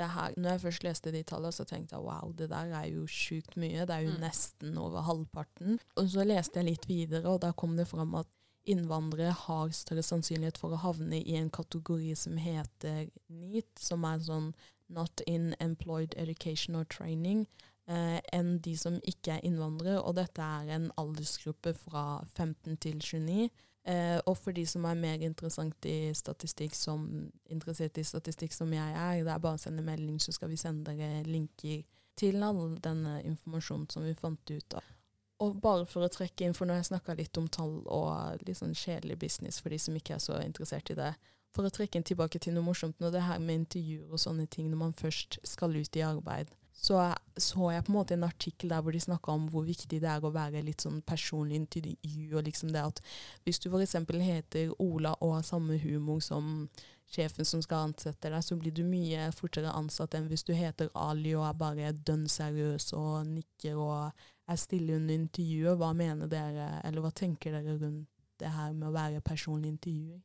Her, 0.00 0.32
når 0.36 0.50
jeg 0.50 0.60
først 0.60 0.84
leste 0.86 1.12
de 1.12 1.22
tallene, 1.26 1.52
så 1.52 1.64
tenkte 1.68 1.96
jeg 1.96 2.04
wow, 2.06 2.32
det 2.32 2.50
der 2.50 2.74
er 2.78 2.86
jo 2.88 3.06
sjukt 3.10 3.56
mye. 3.60 3.86
Det 3.86 3.94
er 3.94 4.00
jo 4.06 4.12
mm. 4.14 4.20
nesten 4.22 4.78
over 4.80 5.00
halvparten. 5.04 5.78
Og 6.00 6.10
så 6.10 6.24
leste 6.24 6.60
jeg 6.60 6.68
litt 6.70 6.88
videre, 6.88 7.28
og 7.28 7.40
da 7.44 7.52
kom 7.52 7.76
det 7.76 7.88
fram 7.90 8.14
at 8.22 8.28
innvandrere 8.68 9.32
har 9.46 9.72
større 9.74 10.02
sannsynlighet 10.04 10.58
for 10.60 10.74
å 10.74 10.82
havne 10.82 11.20
i 11.20 11.36
en 11.38 11.50
kategori 11.50 12.14
som 12.18 12.36
heter 12.40 13.08
NEAT, 13.28 13.72
som 13.80 14.04
er 14.04 14.20
sånn 14.24 14.52
Not 14.90 15.22
in 15.26 15.54
Employed 15.60 16.14
Education 16.18 16.76
or 16.76 16.84
Training, 16.84 17.46
eh, 17.86 18.20
enn 18.32 18.58
de 18.60 18.76
som 18.76 18.98
ikke 19.06 19.36
er 19.38 19.46
innvandrere. 19.46 20.02
Og 20.02 20.16
dette 20.18 20.42
er 20.42 20.74
en 20.74 20.90
aldersgruppe 20.98 21.74
fra 21.78 22.24
15 22.34 22.76
til 22.76 22.98
29. 22.98 23.50
Eh, 23.84 24.20
og 24.26 24.36
for 24.36 24.52
de 24.52 24.66
som 24.66 24.84
er 24.84 24.98
mer 24.98 25.22
interessant 25.24 25.86
i 25.88 26.12
statistikk 26.14 26.74
som, 26.76 27.06
interessert 27.48 27.96
i 27.98 28.04
statistikk 28.04 28.52
som 28.52 28.72
jeg 28.72 28.92
er, 28.92 29.24
det 29.24 29.32
er 29.32 29.42
bare 29.42 29.56
å 29.56 29.62
sende 29.62 29.84
melding, 29.86 30.20
så 30.20 30.34
skal 30.36 30.50
vi 30.52 30.60
sende 30.60 30.92
dere 30.92 31.22
linker 31.24 31.82
til 32.20 32.42
all 32.44 32.76
denne 32.82 33.22
informasjonen 33.24 33.88
som 33.90 34.04
vi 34.04 34.14
fant 34.18 34.52
ut 34.52 34.76
av. 34.76 34.96
Og 35.40 35.56
bare 35.62 35.86
for 35.88 36.04
å 36.04 36.12
trekke 36.12 36.44
inn, 36.44 36.54
for 36.56 36.68
nå 36.68 36.74
har 36.76 36.82
jeg 36.82 36.90
snakka 36.90 37.16
litt 37.16 37.38
om 37.40 37.48
tall 37.48 37.78
og 37.88 38.42
litt 38.46 38.60
sånn 38.60 38.76
kjedelig 38.76 39.16
business 39.22 39.60
for 39.60 39.72
de 39.72 39.78
som 39.80 39.96
ikke 39.96 40.18
er 40.18 40.22
så 40.22 40.40
interessert 40.44 40.92
i 40.92 40.98
det. 40.98 41.14
For 41.56 41.66
å 41.66 41.72
trekke 41.72 41.98
inn 41.98 42.06
tilbake 42.06 42.38
til 42.38 42.54
noe 42.54 42.66
morsomt, 42.66 43.00
når 43.02 43.14
det 43.16 43.26
her 43.26 43.40
med 43.42 43.62
intervjuer 43.62 44.12
og 44.12 44.22
sånne 44.22 44.46
ting, 44.52 44.68
når 44.70 44.82
man 44.84 44.96
først 44.96 45.40
skal 45.48 45.74
ut 45.74 45.96
i 45.96 46.04
arbeid, 46.06 46.52
så 46.80 47.00
så 47.36 47.70
jeg 47.72 47.84
på 47.84 47.92
en 47.92 47.96
måte 47.96 48.14
en 48.14 48.24
artikkel 48.24 48.70
der 48.72 48.80
hvor 48.84 48.92
de 48.92 49.00
snakka 49.00 49.32
om 49.32 49.48
hvor 49.52 49.64
viktig 49.64 49.98
det 50.00 50.08
er 50.08 50.24
å 50.24 50.32
være 50.32 50.62
litt 50.64 50.84
sånn 50.84 51.00
personlig 51.02 51.56
intervju, 51.56 52.36
og 52.36 52.46
liksom 52.46 52.72
det 52.72 52.84
at 52.84 53.02
hvis 53.44 53.60
du 53.60 53.68
f.eks. 53.70 53.96
heter 54.20 54.72
Ola 54.78 55.14
og 55.20 55.38
har 55.38 55.46
samme 55.46 55.78
humor 55.80 56.20
som 56.24 56.68
sjefen 57.10 57.44
som 57.44 57.62
skal 57.64 57.90
ansette 57.90 58.30
deg, 58.30 58.42
så 58.44 58.56
blir 58.56 58.72
du 58.72 58.84
mye 58.86 59.30
fortere 59.34 59.72
ansatt 59.74 60.14
enn 60.14 60.28
hvis 60.30 60.44
du 60.46 60.52
heter 60.54 60.92
Ali 60.94 61.34
og 61.34 61.48
er 61.48 61.58
bare 61.58 61.92
dønn 61.92 62.28
seriøs 62.30 62.92
og 62.94 63.26
nikker 63.32 63.80
og 63.80 64.28
er 64.50 64.58
stille 64.58 64.96
under 64.98 65.14
intervjuet. 65.14 65.78
Hva 65.80 65.90
mener 65.96 66.30
dere, 66.30 66.70
eller 66.86 67.04
hva 67.04 67.12
tenker 67.14 67.54
dere 67.54 67.76
rundt 67.78 68.08
det 68.40 68.50
her 68.54 68.72
med 68.72 68.88
å 68.88 68.94
være 68.94 69.24
personlig 69.24 69.74
intervjuer? 69.74 70.20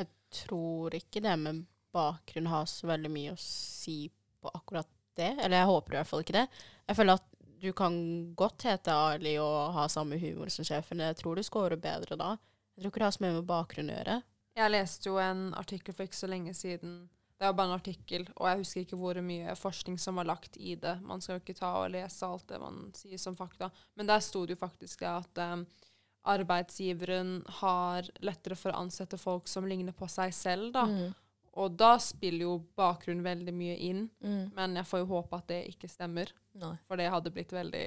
Jeg 0.00 0.10
tror 0.44 0.96
ikke 0.98 1.22
det 1.24 1.36
med 1.40 1.62
bakgrunn 1.94 2.50
har 2.50 2.66
så 2.66 2.88
veldig 2.90 3.12
mye 3.14 3.34
å 3.34 3.40
si 3.40 4.08
på 4.42 4.50
akkurat 4.50 4.90
det. 5.16 5.30
Eller 5.38 5.60
jeg 5.60 5.70
håper 5.70 5.94
i 5.94 6.00
hvert 6.00 6.10
fall 6.10 6.24
ikke 6.24 6.36
det. 6.36 6.48
Jeg 6.88 6.98
føler 6.98 7.20
at 7.20 7.30
du 7.64 7.70
kan 7.76 7.94
godt 8.36 8.66
hete 8.68 8.92
Ali 8.92 9.36
og 9.40 9.72
ha 9.76 9.86
samme 9.88 10.18
humor 10.20 10.50
som 10.52 10.66
sjefen. 10.66 11.00
Jeg 11.00 11.16
tror 11.20 11.38
du 11.38 11.46
scorer 11.46 11.80
bedre 11.80 12.18
da. 12.20 12.34
Jeg 12.74 12.82
tror 12.82 12.90
ikke 12.90 13.02
det 13.02 13.08
har 13.08 13.16
så 13.16 13.24
mye 13.24 13.36
med 13.38 13.48
bakgrunn 13.48 13.92
å 13.92 13.98
gjøre. 13.98 14.16
Jeg 14.54 14.70
leste 14.70 15.08
jo 15.08 15.18
en 15.22 15.46
artikkel 15.58 15.94
for 15.94 16.06
ikke 16.06 16.18
så 16.18 16.30
lenge 16.30 16.52
siden 16.54 17.04
det 17.38 17.48
var 17.48 17.56
bare 17.58 17.66
en 17.72 17.78
artikkel, 17.78 18.28
og 18.36 18.46
jeg 18.46 18.60
husker 18.60 18.84
ikke 18.84 18.98
hvor 18.98 19.18
mye 19.26 19.56
forskning 19.58 19.96
som 19.98 20.20
var 20.20 20.28
lagt 20.28 20.56
i 20.56 20.76
det. 20.78 20.94
Man 21.02 21.20
skal 21.20 21.36
jo 21.36 21.42
ikke 21.42 21.56
ta 21.58 21.72
og 21.80 21.90
lese 21.90 22.28
alt 22.28 22.46
det 22.48 22.60
man 22.62 22.78
sier 22.94 23.18
som 23.18 23.34
fakta. 23.36 23.72
Men 23.98 24.06
der 24.10 24.22
sto 24.22 24.44
det 24.46 24.54
jo 24.54 24.60
faktisk 24.60 25.02
at 25.10 25.42
um, 25.42 25.64
arbeidsgiveren 26.30 27.40
har 27.58 28.06
lettere 28.24 28.56
for 28.58 28.70
å 28.70 28.84
ansette 28.84 29.18
folk 29.18 29.50
som 29.50 29.66
ligner 29.66 29.96
på 29.96 30.08
seg 30.08 30.34
selv, 30.36 30.70
da. 30.76 30.86
Mm. 30.86 31.10
Og 31.58 31.74
da 31.78 31.92
spiller 32.02 32.46
jo 32.46 32.54
bakgrunn 32.78 33.22
veldig 33.26 33.54
mye 33.54 33.76
inn. 33.82 34.06
Mm. 34.22 34.54
Men 34.54 34.78
jeg 34.78 34.88
får 34.90 35.04
jo 35.04 35.10
håpe 35.12 35.38
at 35.38 35.50
det 35.50 35.60
ikke 35.74 35.90
stemmer. 35.90 36.30
Nei. 36.58 36.74
For 36.86 36.98
det 36.98 37.10
hadde 37.10 37.34
blitt 37.34 37.54
veldig, 37.54 37.84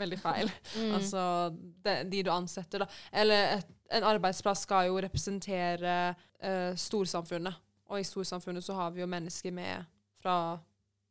veldig 0.00 0.20
feil. 0.20 0.52
mm. 0.78 0.94
Altså 1.00 1.24
de, 1.52 1.98
de, 2.12 2.22
du 2.24 2.32
ansetter, 2.32 2.84
da. 2.84 3.02
Eller 3.24 3.58
et, 3.58 3.74
en 3.96 4.08
arbeidsplass 4.14 4.64
skal 4.68 4.88
jo 4.88 5.00
representere 5.04 5.98
uh, 6.12 6.72
storsamfunnet. 6.76 7.60
Og 7.92 8.00
i 8.00 8.08
storsamfunnet 8.08 8.64
så 8.64 8.76
har 8.78 8.92
vi 8.94 9.02
jo 9.02 9.10
mennesker 9.10 9.52
med 9.52 9.84
fra 10.22 10.58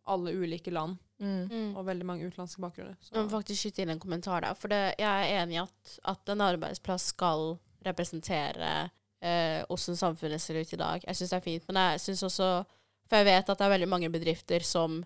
alle 0.10 0.34
ulike 0.34 0.74
land. 0.74 0.98
Mm. 1.22 1.50
mm. 1.52 1.76
Og 1.78 1.86
veldig 1.86 2.06
mange 2.06 2.26
utenlandske 2.26 2.62
bakgrunner. 2.64 2.96
Så. 3.00 3.14
Jeg 3.14 3.28
må 3.28 3.30
faktisk 3.30 3.62
skyte 3.62 3.84
inn 3.84 3.94
en 3.94 4.02
kommentar 4.02 4.42
der. 4.42 4.58
For 4.58 4.74
det, 4.74 4.80
jeg 4.98 5.28
er 5.28 5.44
enig 5.44 5.60
i 5.60 5.62
at, 5.62 5.94
at 6.16 6.34
en 6.34 6.42
arbeidsplass 6.42 7.12
skal 7.14 7.60
representere 7.86 8.72
eh, 9.22 9.62
hvordan 9.70 10.00
samfunnet 10.00 10.42
ser 10.42 10.58
ut 10.58 10.74
i 10.74 10.82
dag. 10.82 11.06
Jeg 11.06 11.20
syns 11.20 11.36
det 11.36 11.38
er 11.38 11.46
fint. 11.46 11.70
Men 11.70 11.82
jeg 11.84 12.04
syns 12.08 12.26
også 12.30 12.50
For 13.12 13.20
jeg 13.20 13.28
vet 13.28 13.50
at 13.50 13.60
det 13.60 13.66
er 13.68 13.76
veldig 13.76 13.92
mange 13.92 14.10
bedrifter 14.10 14.66
som 14.66 15.02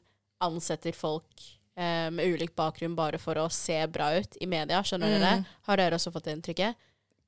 ansetter 0.46 0.94
folk 0.96 1.44
eh, 1.76 2.08
med 2.14 2.36
ulik 2.36 2.56
bakgrunn 2.56 2.96
bare 2.96 3.20
for 3.20 3.40
å 3.42 3.50
se 3.52 3.80
bra 3.92 4.12
ut 4.16 4.38
i 4.40 4.48
media. 4.48 4.84
Skjønner 4.86 5.12
mm. 5.12 5.20
dere? 5.20 5.56
Har 5.68 5.82
dere 5.82 6.00
også 6.00 6.14
fått 6.16 6.30
det 6.30 6.38
inntrykket? 6.38 6.86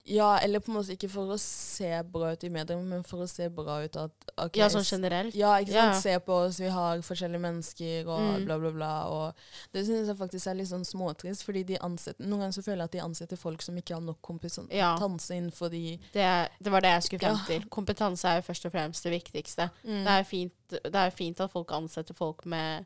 Ja, 0.10 0.38
eller 0.40 0.62
på 0.64 0.72
en 0.72 0.78
måte 0.78 0.94
ikke 0.96 1.10
for 1.12 1.28
å 1.34 1.38
se 1.38 1.90
bra 2.08 2.30
ut 2.32 2.44
i 2.44 2.50
media, 2.50 2.78
men 2.80 3.02
for 3.04 3.26
å 3.26 3.28
se 3.28 3.50
bra 3.52 3.82
ut 3.84 3.98
at 4.00 4.30
okay, 4.38 4.62
Ja, 4.62 4.70
sånn 4.72 4.86
generelt. 4.88 5.36
Ja, 5.36 5.50
ikke 5.60 5.74
sant. 5.76 5.96
Ja. 5.98 6.00
Se 6.00 6.14
på 6.24 6.38
oss, 6.46 6.60
vi 6.64 6.70
har 6.72 7.02
forskjellige 7.04 7.42
mennesker 7.44 8.08
og 8.08 8.22
Mm. 8.38 8.46
bla, 8.46 8.58
bla, 8.58 8.72
bla. 8.72 8.92
Og 9.12 9.34
det 9.74 9.84
synes 9.86 10.08
jeg 10.08 10.16
faktisk 10.18 10.48
er 10.48 10.56
litt 10.56 10.70
sånn 10.70 10.86
småtrist, 10.88 11.44
fordi 11.44 11.64
de 11.66 11.78
ansetter 11.84 12.24
Noen 12.26 12.40
ganger 12.46 12.56
så 12.56 12.64
føler 12.64 12.78
jeg 12.78 12.84
at 12.88 12.92
de 12.92 13.00
ansetter 13.04 13.38
folk 13.38 13.62
som 13.62 13.76
ikke 13.76 13.94
har 13.96 14.02
nok 14.02 14.22
kompetanse 14.22 14.72
Ja. 14.72 14.96
innenfor 14.98 15.70
de 15.70 16.00
Det, 16.14 16.50
det 16.64 16.72
var 16.72 16.80
det 16.82 16.90
jeg 16.96 17.04
skulle 17.04 17.20
frem 17.28 17.36
Ja. 17.38 17.46
til. 17.46 17.70
Kompetanse 17.70 18.24
er 18.30 18.36
jo 18.42 18.48
først 18.54 18.66
og 18.66 18.72
fremst 18.72 19.04
det 19.04 19.12
viktigste. 19.12 19.70
Mm. 19.84 20.04
Det, 20.06 20.08
er 20.08 20.24
fint, 20.24 20.54
det 20.70 20.96
er 20.96 21.10
fint 21.10 21.40
at 21.42 21.52
folk 21.52 21.70
ansetter 21.72 22.14
folk 22.16 22.46
med, 22.46 22.86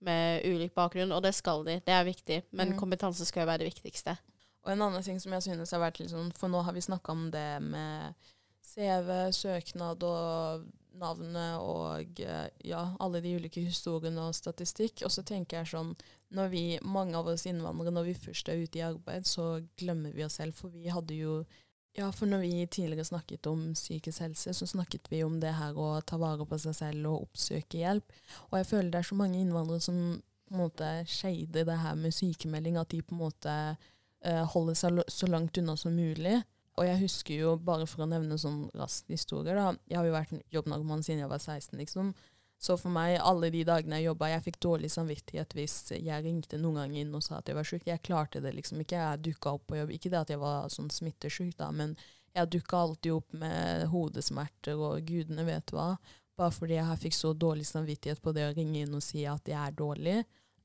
med 0.00 0.42
ulik 0.44 0.72
bakgrunn, 0.74 1.10
og 1.12 1.22
det 1.22 1.34
skal 1.34 1.64
de. 1.64 1.80
Det 1.84 1.88
er 1.92 2.04
viktig. 2.04 2.42
Men 2.52 2.72
Mm. 2.72 2.78
kompetanse 2.78 3.26
skal 3.26 3.42
jo 3.44 3.46
være 3.52 3.58
det 3.58 3.74
viktigste. 3.74 4.16
Og 4.64 4.72
en 4.72 4.84
annen 4.84 5.04
ting 5.04 5.20
som 5.22 5.32
jeg 5.36 5.46
synes 5.46 5.72
har 5.72 5.82
vært 5.82 6.02
litt 6.02 6.12
sånn 6.12 6.34
For 6.36 6.52
nå 6.52 6.60
har 6.66 6.76
vi 6.76 6.84
snakka 6.84 7.14
om 7.14 7.30
det 7.32 7.48
med 7.64 8.28
CV, 8.70 9.30
søknad 9.32 10.04
og 10.06 10.66
navnet 11.00 11.62
og 11.62 12.20
eh, 12.20 12.48
ja, 12.66 12.82
alle 13.00 13.22
de 13.24 13.34
ulike 13.38 13.62
historiene 13.64 14.26
og 14.28 14.36
statistikk. 14.36 15.04
Og 15.06 15.12
så 15.14 15.24
tenker 15.26 15.60
jeg 15.60 15.72
sånn 15.72 15.94
Når 16.36 16.52
vi, 16.52 16.62
mange 16.82 17.16
av 17.18 17.30
oss 17.32 17.46
innvandrere, 17.50 17.94
når 17.94 18.10
vi 18.10 18.20
først 18.26 18.50
er 18.50 18.62
ute 18.62 18.80
i 18.80 18.86
arbeid, 18.86 19.26
så 19.26 19.60
glemmer 19.80 20.14
vi 20.14 20.26
oss 20.26 20.38
selv. 20.40 20.56
For 20.58 20.72
vi 20.74 20.90
hadde 20.92 21.18
jo 21.18 21.42
Ja, 21.98 22.12
for 22.14 22.30
når 22.30 22.44
vi 22.44 22.66
tidligere 22.70 23.04
snakket 23.04 23.48
om 23.50 23.72
psykisk 23.74 24.22
helse, 24.22 24.52
så 24.54 24.66
snakket 24.66 25.08
vi 25.10 25.24
om 25.26 25.40
det 25.42 25.56
her 25.58 25.74
å 25.74 25.96
ta 26.06 26.20
vare 26.22 26.46
på 26.46 26.58
seg 26.62 26.76
selv 26.78 27.08
og 27.10 27.24
oppsøke 27.24 27.80
hjelp. 27.80 28.12
Og 28.52 28.60
jeg 28.60 28.68
føler 28.68 28.92
det 28.92 29.00
er 29.00 29.08
så 29.08 29.18
mange 29.18 29.40
innvandrere 29.40 29.82
som 29.82 29.98
på 30.46 30.54
en 30.54 30.60
måte 30.60 30.90
shader 31.10 31.66
det 31.66 31.78
her 31.82 31.98
med 31.98 32.14
sykemelding, 32.14 32.78
at 32.78 32.94
de 32.94 33.02
på 33.02 33.16
en 33.16 33.22
måte 33.24 33.56
holde 34.52 34.74
seg 34.76 35.00
så 35.08 35.28
langt 35.30 35.58
unna 35.60 35.76
som 35.80 35.94
mulig. 35.96 36.40
Og 36.80 36.86
jeg 36.86 37.00
husker 37.02 37.40
jo, 37.42 37.54
bare 37.60 37.86
for 37.88 38.04
å 38.04 38.08
nevne 38.08 38.38
sånn 38.40 38.62
raskt 38.78 39.10
historier, 39.12 39.56
da 39.58 39.72
Jeg 39.88 39.98
har 39.98 40.06
jo 40.06 40.14
vært 40.14 40.36
jobbnarkoman 40.54 41.02
siden 41.04 41.24
jeg 41.24 41.32
var 41.32 41.42
16, 41.42 41.76
liksom. 41.80 42.12
Så 42.60 42.76
for 42.76 42.92
meg, 42.92 43.14
alle 43.24 43.48
de 43.52 43.62
dagene 43.64 43.96
jeg 43.96 44.10
jobba, 44.10 44.28
jeg 44.34 44.44
fikk 44.44 44.58
dårlig 44.60 44.90
samvittighet 44.92 45.54
hvis 45.56 45.76
jeg 45.96 46.24
ringte 46.24 46.58
noen 46.60 46.82
gang 46.82 46.96
inn 47.00 47.14
og 47.16 47.24
sa 47.24 47.38
at 47.38 47.48
jeg 47.48 47.56
var 47.56 47.68
sjuk. 47.68 47.86
Jeg 47.88 48.04
klarte 48.04 48.42
det 48.44 48.52
liksom 48.52 48.82
ikke. 48.84 48.98
Jeg 49.00 49.22
dukka 49.24 49.54
opp 49.56 49.64
på 49.70 49.78
jobb. 49.78 49.92
Ikke 49.96 50.12
det 50.12 50.18
at 50.20 50.32
jeg 50.34 50.42
var 50.42 50.68
sånn 50.72 50.90
smittesjuk, 50.92 51.54
da, 51.56 51.70
men 51.72 51.94
jeg 52.36 52.52
dukka 52.52 52.82
alltid 52.84 53.14
opp 53.16 53.32
med 53.40 53.86
hodesmerter 53.90 54.76
og 54.76 55.08
gudene 55.08 55.46
vet 55.48 55.72
hva. 55.72 55.94
Bare 56.36 56.52
fordi 56.54 56.76
jeg 56.76 57.00
fikk 57.06 57.16
så 57.16 57.32
dårlig 57.32 57.64
samvittighet 57.68 58.20
på 58.22 58.36
det 58.36 58.46
å 58.50 58.52
ringe 58.56 58.84
inn 58.84 58.94
og 58.96 59.04
si 59.04 59.24
at 59.28 59.48
jeg 59.48 59.58
er 59.60 59.76
dårlig. 59.76 60.18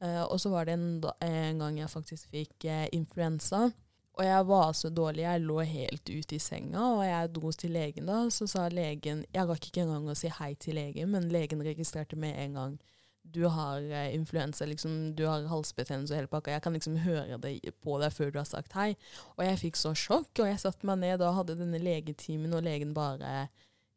Eh, 0.03 0.23
og 0.23 0.39
så 0.41 0.51
var 0.51 0.67
det 0.67 0.75
en, 0.75 0.87
en 1.23 1.63
gang 1.63 1.79
jeg 1.79 1.91
faktisk 1.91 2.29
fikk 2.33 2.67
eh, 2.69 2.87
influensa. 2.95 3.69
Og 4.15 4.23
jeg 4.23 4.47
var 4.47 4.73
så 4.73 4.89
dårlig, 4.95 5.25
jeg 5.25 5.43
lå 5.43 5.59
helt 5.67 6.09
ute 6.09 6.37
i 6.37 6.39
senga, 6.39 6.83
og 6.95 7.01
jeg 7.03 7.31
dro 7.35 7.51
til 7.51 7.73
legen 7.75 8.07
da. 8.07 8.21
Så 8.31 8.47
sa 8.47 8.69
legen 8.71 9.25
Jeg 9.35 9.47
rakk 9.49 9.67
ikke 9.69 9.83
engang 9.83 10.07
å 10.07 10.15
si 10.15 10.31
hei 10.31 10.53
til 10.55 10.79
legen, 10.79 11.11
men 11.11 11.27
legen 11.33 11.63
registrerte 11.63 12.19
med 12.19 12.37
en 12.45 12.59
gang. 12.59 12.77
Du 13.25 13.41
har 13.49 13.81
eh, 13.81 14.13
influensa, 14.15 14.67
liksom, 14.69 15.15
du 15.17 15.25
har 15.27 15.47
halsbetennelse 15.49 16.13
og 16.13 16.21
hele 16.21 16.31
pakka. 16.31 16.53
Jeg 16.53 16.63
kan 16.63 16.77
liksom 16.77 16.99
høre 17.03 17.39
det 17.41 17.57
på 17.83 17.97
deg 17.99 18.13
før 18.13 18.31
du 18.31 18.39
har 18.39 18.47
sagt 18.47 18.75
hei. 18.77 18.93
Og 19.35 19.43
jeg 19.47 19.61
fikk 19.65 19.81
så 19.81 19.95
sjokk, 19.97 20.31
og 20.39 20.47
jeg 20.47 20.61
satte 20.63 20.87
meg 20.87 21.01
ned 21.03 21.25
og 21.25 21.41
hadde 21.41 21.57
denne 21.59 21.81
legetimen, 21.81 22.53
og 22.55 22.63
legen 22.63 22.95
bare 22.95 23.49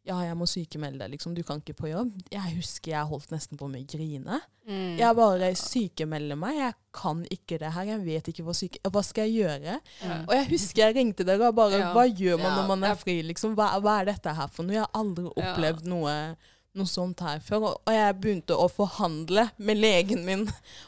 Ja, 0.07 0.21
jeg 0.25 0.37
må 0.41 0.47
sykemelde 0.49 1.03
deg, 1.03 1.11
liksom. 1.13 1.35
Du 1.37 1.43
kan 1.45 1.59
ikke 1.61 1.75
på 1.77 1.89
jobb. 1.91 2.15
Jeg 2.33 2.55
husker 2.57 2.95
jeg 2.95 3.09
holdt 3.11 3.31
nesten 3.35 3.59
på 3.61 3.67
med 3.69 3.83
å 3.85 3.91
grine. 3.93 4.39
Mm. 4.69 4.95
Jeg 4.97 5.17
bare 5.19 5.51
sykemelder 5.59 6.39
meg. 6.41 6.57
Jeg 6.63 6.75
kan 6.97 7.25
ikke 7.35 7.59
det 7.61 7.73
her. 7.75 7.85
Jeg 7.91 8.05
vet 8.07 8.31
ikke 8.33 8.45
hva 8.47 8.55
syke... 8.57 8.81
Hva 8.89 9.03
skal 9.05 9.29
jeg 9.29 9.43
gjøre? 9.43 9.75
Mm. 10.07 10.23
Og 10.29 10.33
jeg 10.39 10.47
husker 10.55 10.85
jeg 10.87 10.97
ringte 10.97 11.27
dere 11.29 11.51
og 11.51 11.59
bare 11.59 11.81
Ja. 11.83 11.91
Hva 11.93 12.07
gjør 12.09 12.39
man 12.41 12.49
Ja, 12.49 12.55
når 12.63 12.69
man 12.71 12.85
er 12.89 12.95
fri, 13.01 13.19
liksom? 13.27 13.57
Hva, 13.59 13.75
hva 13.85 13.99
er 14.01 14.09
dette 14.15 14.33
her 14.39 14.49
for 14.49 14.65
noe? 14.65 14.79
Jeg 14.79 14.87
har 14.87 14.95
aldri 15.03 15.27
Ja. 15.29 15.35
opplevd 15.53 15.85
noe, 15.93 16.15
noe 16.79 16.87
sånt 16.89 17.21
her 17.21 17.41
før. 17.45 17.67
Og, 17.75 17.93
jeg 17.93 18.17
begynte 18.23 18.57
å 18.57 18.69
forhandle 18.73 19.51
med 19.59 19.77
legen 19.77 20.25
min 20.25 20.47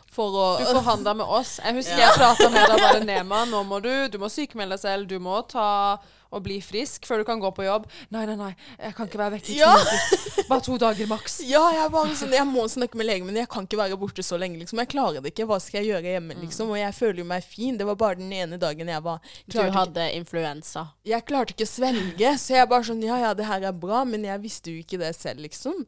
for 0.09 0.33
å 0.33 0.46
Du 0.62 0.64
forhandla 0.70 1.12
med 1.20 1.27
oss. 1.29 1.59
Jeg 1.61 1.77
husker 1.77 1.99
Ja. 2.01 2.09
jeg 2.09 2.16
prata 2.23 2.49
med 2.49 2.73
deg 2.73 2.81
bare 2.87 3.05
Nema. 3.05 3.44
Nå 3.53 3.66
må 3.68 3.83
du 3.85 4.09
Du 4.09 4.16
må 4.18 4.33
sykemelde 4.33 4.79
selv. 4.81 5.09
Du 5.12 5.18
må 5.20 5.42
ta 5.46 5.99
og 6.32 6.42
bli 6.44 6.60
frisk 6.62 7.06
før 7.08 7.18
du 7.18 7.24
kan 7.24 7.40
gå 7.42 7.50
på 7.56 7.64
jobb. 7.66 7.86
Nei, 8.14 8.24
nei, 8.26 8.36
nei. 8.38 8.50
Jeg 8.78 8.94
kan 8.94 9.08
ikke 9.08 9.18
være 9.18 9.32
vekke 9.34 9.50
i 9.50 9.56
to 9.56 9.58
Ja. 9.58 9.74
uker. 9.74 10.44
Bare 10.48 10.60
to 10.66 10.78
dager 10.78 11.06
maks. 11.10 11.40
Ja, 11.50 11.62
jeg 11.74 11.90
bare 11.90 12.14
sånn, 12.14 12.32
jeg 12.32 12.46
må 12.46 12.64
snakke 12.70 12.94
med 12.96 13.06
legen 13.06 13.26
min. 13.26 13.36
Jeg 13.36 13.48
kan 13.50 13.66
ikke 13.66 13.78
være 13.80 13.98
borte 13.98 14.22
så 14.22 14.38
lenge. 14.38 14.58
liksom. 14.58 14.78
Jeg 14.78 14.88
klarer 14.94 15.20
det 15.22 15.32
ikke. 15.34 15.46
Hva 15.50 15.58
skal 15.60 15.82
jeg 15.82 15.90
gjøre 15.92 16.12
hjemme? 16.14 16.34
liksom? 16.40 16.70
Og 16.70 16.78
jeg 16.78 16.94
føler 16.94 17.18
jo 17.18 17.24
meg 17.24 17.42
fin. 17.44 17.76
Det 17.76 17.86
var 17.86 17.96
bare 17.96 18.14
den 18.22 18.32
ene 18.32 18.58
dagen 18.58 18.86
jeg 18.88 19.02
var 19.02 19.20
Du 19.48 19.58
hadde 19.58 20.06
ikke- 20.06 20.16
influensa. 20.20 20.86
jeg 21.04 21.24
klarte 21.26 21.54
ikke 21.54 21.66
å 21.66 21.74
svelge, 21.74 22.34
så 22.38 22.54
jeg 22.54 22.68
bare 22.68 22.82
sånn 22.84 23.02
Ja, 23.02 23.16
ja, 23.18 23.34
det 23.34 23.46
her 23.46 23.62
er 23.64 23.72
bra, 23.72 24.04
men 24.04 24.22
jeg 24.24 24.40
visste 24.40 24.70
jo 24.70 24.78
ikke 24.84 24.98
det 24.98 25.14
selv, 25.16 25.40
liksom. 25.40 25.86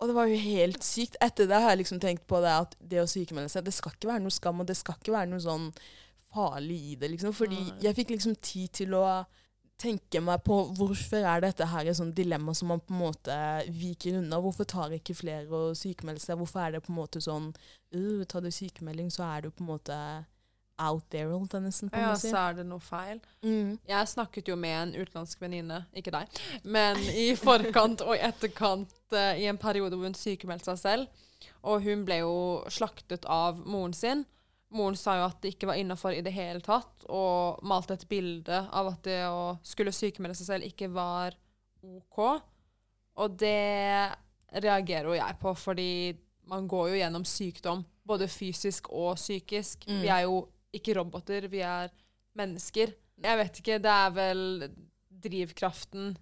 Og 0.00 0.08
det 0.08 0.14
var 0.16 0.26
jo 0.26 0.36
helt 0.36 0.82
sykt. 0.82 1.14
Etter 1.22 1.46
det 1.46 1.54
har 1.62 1.70
jeg 1.70 1.78
liksom 1.86 2.00
tenkt 2.00 2.26
på 2.26 2.40
det 2.42 2.50
at 2.50 2.74
det 2.82 2.98
å 2.98 3.06
sykemelde 3.06 3.48
seg, 3.48 3.64
det 3.64 3.72
skal 3.72 3.92
ikke 3.92 4.10
være 4.10 4.20
noe 4.22 4.30
skam, 4.34 4.58
og 4.60 4.66
det 4.66 4.76
skal 4.76 4.96
ikke 4.98 5.12
være 5.14 5.28
noe 5.30 5.38
sånn 5.40 5.72
farlig 6.34 6.80
i 6.92 6.94
det, 6.98 7.10
liksom. 7.14 7.32
Fordi 7.32 7.60
jeg 7.80 7.94
fikk 7.94 8.10
liksom 8.16 8.34
tid 8.42 8.72
til 8.72 8.94
å 8.98 9.24
tenke 9.80 10.20
meg 10.22 10.42
på 10.46 10.60
hvorfor 10.78 11.24
er 11.26 11.42
dette 11.44 11.66
her 11.68 11.88
et 11.88 11.98
sånt 11.98 12.14
dilemma 12.16 12.54
som 12.54 12.70
man 12.72 12.82
på 12.82 12.94
en 12.94 13.00
måte 13.00 13.38
viker 13.74 14.20
unna. 14.20 14.38
Hvorfor 14.42 14.68
tar 14.70 14.94
ikke 14.94 15.16
flere 15.18 15.50
å 15.50 15.72
sykemelde 15.78 16.22
seg? 16.22 16.38
Hvorfor 16.40 16.62
er 16.62 16.76
det 16.76 16.84
på 16.84 16.92
en 16.92 17.00
måte 17.00 17.22
sånn 17.24 17.50
uh, 17.50 18.22
Tar 18.30 18.44
du 18.44 18.50
sykemelding, 18.54 19.10
så 19.12 19.26
er 19.26 19.44
du 19.44 19.50
på 19.50 19.64
en 19.64 19.72
måte 19.74 19.98
out 20.82 21.04
there, 21.10 21.30
all 21.30 21.46
jeg 21.46 21.62
nesten 21.62 21.90
på 21.90 22.00
Ja, 22.00 22.10
måte. 22.10 22.26
Ja, 22.26 22.32
så 22.32 22.40
er 22.40 22.56
det 22.58 22.64
noe 22.66 22.82
feil. 22.82 23.20
Mm. 23.46 23.76
Jeg 23.86 24.10
snakket 24.10 24.50
jo 24.50 24.56
med 24.58 24.74
en 24.74 24.94
utenlandsk 24.96 25.42
venninne, 25.42 25.84
ikke 25.94 26.14
deg, 26.14 26.40
men 26.66 26.98
i 27.14 27.28
forkant 27.38 28.02
og 28.02 28.16
etterkant 28.18 28.94
uh, 29.14 29.34
i 29.38 29.46
en 29.50 29.60
periode 29.60 29.94
hvor 29.94 30.10
hun 30.10 30.18
sykemeldte 30.18 30.72
seg 30.72 30.82
selv. 30.82 31.26
Og 31.64 31.84
hun 31.84 32.04
ble 32.06 32.22
jo 32.22 32.34
slaktet 32.72 33.26
av 33.30 33.60
moren 33.60 33.94
sin. 33.96 34.24
Moren 34.74 34.96
sa 34.98 35.16
jo 35.20 35.28
at 35.28 35.38
det 35.42 35.54
ikke 35.54 35.68
var 35.70 35.78
innafor 35.78 36.16
i 36.16 36.22
det 36.24 36.32
hele 36.34 36.62
tatt, 36.64 37.06
og 37.06 37.62
malte 37.66 37.94
et 37.94 38.08
bilde 38.10 38.58
av 38.74 38.90
at 38.90 39.04
det 39.06 39.20
å 39.28 39.54
skulle 39.62 39.94
sykemelde 39.94 40.36
seg 40.38 40.50
selv 40.50 40.68
ikke 40.68 40.90
var 40.92 41.36
OK. 41.84 42.20
Og 43.22 43.36
det 43.38 44.10
reagerer 44.64 45.10
jo 45.10 45.18
jeg 45.18 45.38
på, 45.40 45.54
fordi 45.58 45.90
man 46.50 46.66
går 46.68 46.90
jo 46.92 46.98
gjennom 47.00 47.26
sykdom, 47.28 47.84
både 48.04 48.28
fysisk 48.28 48.90
og 48.92 49.14
psykisk. 49.18 49.86
Mm. 49.88 50.02
Vi 50.02 50.10
er 50.12 50.26
jo 50.26 50.42
ikke 50.74 50.98
roboter, 50.98 51.48
vi 51.48 51.62
er 51.64 51.92
mennesker. 52.36 52.92
Jeg 53.24 53.40
vet 53.40 53.60
ikke, 53.62 53.80
det 53.82 53.94
er 53.94 54.14
vel 54.14 54.44
drivkraften 55.24 56.16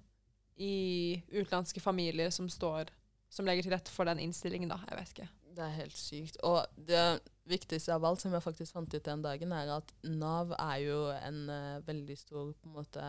i 0.60 1.16
utenlandske 1.32 1.80
familier 1.80 2.30
som 2.30 2.50
står 2.52 2.92
Som 3.32 3.46
legger 3.48 3.64
til 3.64 3.72
rette 3.72 3.88
for 3.88 4.04
den 4.04 4.18
innstillingen, 4.20 4.68
da. 4.68 4.76
Jeg 4.90 4.98
vet 4.98 5.12
ikke. 5.14 5.26
Det 5.52 5.62
er 5.64 5.74
helt 5.76 5.96
sykt. 5.98 6.38
Og 6.48 6.64
det 6.76 7.20
viktigste 7.48 7.92
av 7.94 8.04
alt, 8.08 8.22
som 8.22 8.32
jeg 8.32 8.44
faktisk 8.44 8.72
fant 8.72 8.94
ut 8.94 9.04
den 9.04 9.22
dagen, 9.24 9.52
er 9.52 9.72
at 9.76 9.94
Nav 10.08 10.54
er 10.56 10.76
jo 10.84 10.98
en 11.12 11.40
uh, 11.50 11.82
veldig 11.86 12.16
stor 12.18 12.52
på 12.54 12.70
en 12.70 12.76
måte 12.76 13.06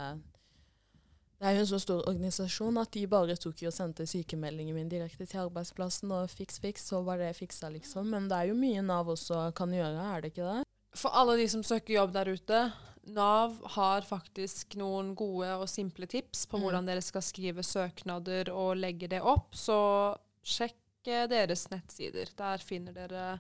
Det 1.40 1.50
er 1.50 1.58
jo 1.58 1.64
en 1.64 1.72
så 1.72 1.80
stor 1.84 2.04
organisasjon 2.10 2.80
at 2.82 2.92
de 2.96 3.06
bare 3.08 3.36
tok 3.40 3.64
og 3.68 3.76
sendte 3.76 4.08
sykemeldingen 4.08 4.76
min 4.76 4.92
direkte 4.92 5.28
til 5.28 5.46
arbeidsplassen, 5.46 6.12
og 6.12 6.32
fiks, 6.32 6.60
fiks, 6.64 6.88
så 6.92 7.02
var 7.04 7.20
det 7.20 7.34
fiksa, 7.36 7.70
liksom. 7.74 8.10
Men 8.12 8.30
det 8.32 8.38
er 8.38 8.52
jo 8.52 8.60
mye 8.60 8.84
Nav 8.86 9.12
også 9.12 9.50
kan 9.56 9.72
gjøre, 9.76 10.08
er 10.16 10.24
det 10.24 10.34
ikke 10.34 10.50
det? 10.50 10.64
For 10.96 11.16
alle 11.16 11.38
de 11.40 11.48
som 11.50 11.64
søker 11.66 11.98
jobb 11.98 12.14
der 12.16 12.32
ute, 12.36 12.64
Nav 13.12 13.58
har 13.76 14.06
faktisk 14.08 14.78
noen 14.80 15.12
gode 15.20 15.50
og 15.60 15.68
simple 15.68 16.08
tips 16.08 16.46
på 16.48 16.56
Mm. 16.58 16.62
hvordan 16.64 16.86
dere 16.88 17.02
skal 17.04 17.22
skrive 17.22 17.64
søknader 17.64 18.52
og 18.54 18.78
legge 18.78 19.10
det 19.12 19.20
opp. 19.20 19.52
Så 19.52 19.76
sjekk 20.44 20.78
deres 21.06 21.70
nettsider. 21.72 22.30
Der 22.38 22.58
finner 22.58 22.94
dere 22.94 23.40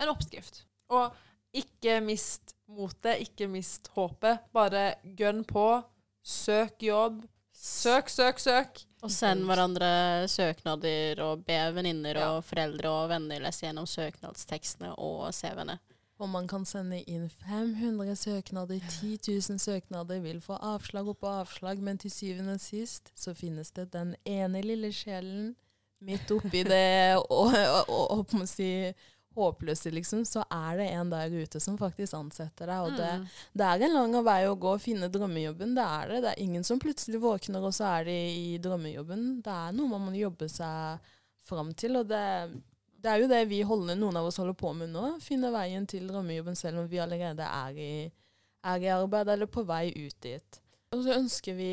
en 0.00 0.08
oppskrift. 0.08 0.64
Og 0.90 1.12
ikke 1.52 2.00
mist 2.00 2.54
motet, 2.68 3.20
ikke 3.20 3.48
mist 3.48 3.88
håpet. 3.96 4.38
Bare 4.52 4.94
gønn 5.16 5.44
på. 5.44 5.82
Søk 6.22 6.82
jobb. 6.82 7.24
Søk, 7.52 8.08
søk, 8.08 8.38
søk. 8.38 8.84
Og 9.02 9.10
send 9.10 9.42
hverandre 9.44 10.28
søknader, 10.30 11.18
og 11.22 11.44
be 11.44 11.56
venninner 11.74 12.14
Ja. 12.14 12.28
og 12.36 12.44
foreldre 12.44 12.88
og 12.88 13.08
venner 13.10 13.40
lese 13.40 13.66
gjennom 13.66 13.86
søknadstekstene 13.86 14.94
og 14.98 15.32
CV-ene. 15.34 15.78
Og 16.22 16.28
man 16.28 16.46
kan 16.46 16.64
sende 16.64 17.00
inn 17.10 17.28
500 17.28 18.14
søknader, 18.16 18.78
10 19.00 19.18
000 19.26 19.58
søknader, 19.58 20.20
vil 20.20 20.40
få 20.40 20.54
avslag 20.54 21.08
oppå 21.08 21.26
avslag, 21.26 21.78
men 21.82 21.98
til 21.98 22.10
syvende 22.10 22.54
og 22.54 22.60
sist 22.60 23.10
så 23.18 23.34
finnes 23.34 23.72
det 23.72 23.90
den 23.92 24.14
ene 24.24 24.62
lille 24.62 24.92
sjelen 24.92 25.56
midt 26.02 26.30
oppi 26.34 26.62
det 26.66 27.16
og, 27.22 27.54
og, 27.54 28.18
og, 28.18 28.36
si 28.50 28.68
håpløse, 29.32 29.90
liksom, 29.90 30.24
så 30.28 30.42
er 30.52 30.76
det 30.76 30.86
en 30.92 31.10
der 31.12 31.32
ute 31.32 31.60
som 31.62 31.78
faktisk 31.80 32.14
ansetter 32.18 32.68
deg. 32.68 32.80
Og 32.84 32.96
det, 32.98 33.12
Mm. 33.20 33.26
det 33.56 33.68
er 33.68 33.84
en 33.86 33.94
lang 33.94 34.16
vei 34.26 34.42
å 34.44 34.58
gå 34.60 34.74
og 34.74 34.82
finne 34.82 35.08
drømmejobben, 35.08 35.74
det 35.74 35.86
er 35.86 36.08
det. 36.08 36.18
Det 36.22 36.30
er 36.34 36.42
ingen 36.42 36.64
som 36.64 36.78
plutselig 36.78 37.20
våkner, 37.22 37.64
og 37.64 37.72
så 37.72 37.88
er 38.00 38.04
de 38.10 38.18
i 38.36 38.58
drømmejobben. 38.58 39.42
Det 39.42 39.52
er 39.52 39.72
noe 39.72 39.88
man 39.88 40.04
må 40.10 40.12
jobbe 40.18 40.48
seg 40.52 40.98
fram 41.48 41.72
til, 41.74 41.96
og 41.96 42.10
det, 42.12 42.24
det 43.02 43.10
er 43.10 43.22
jo 43.24 43.30
det 43.32 43.48
vi 43.48 43.62
holder, 43.62 43.96
noen 43.96 44.20
av 44.20 44.28
oss 44.28 44.36
holder 44.36 44.54
på 44.58 44.74
med 44.76 44.92
nå. 44.92 45.14
Finne 45.24 45.50
veien 45.54 45.86
til 45.88 46.06
drømmejobben 46.12 46.58
selv 46.58 46.84
om 46.84 46.88
vi 46.92 47.00
allerede 47.02 47.42
er 47.48 47.80
i, 47.80 47.92
er 48.68 48.84
i 48.84 48.92
arbeid 48.92 49.32
eller 49.32 49.48
på 49.50 49.64
vei 49.64 49.88
ut 49.96 50.20
dit. 50.20 50.60
Og 50.92 51.06
så 51.06 51.16
ønsker 51.16 51.56
vi 51.56 51.72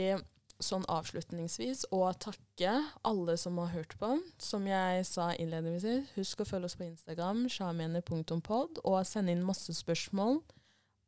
sånn 0.63 0.85
avslutningsvis 0.91 1.85
å 1.95 2.01
takke 2.19 2.73
alle 3.07 3.35
som 3.39 3.57
har 3.61 3.71
hørt 3.73 3.95
på. 3.99 4.11
Som 4.41 4.67
jeg 4.69 5.05
sa 5.07 5.31
innledningsvis, 5.35 6.11
husk 6.17 6.43
å 6.43 6.49
følge 6.49 6.69
oss 6.69 6.77
på 6.79 6.87
Instagram, 6.89 7.45
sjamene.pod, 7.51 8.81
og 8.83 8.99
sende 9.07 9.35
inn 9.35 9.45
masse 9.47 9.75
spørsmål 9.77 10.41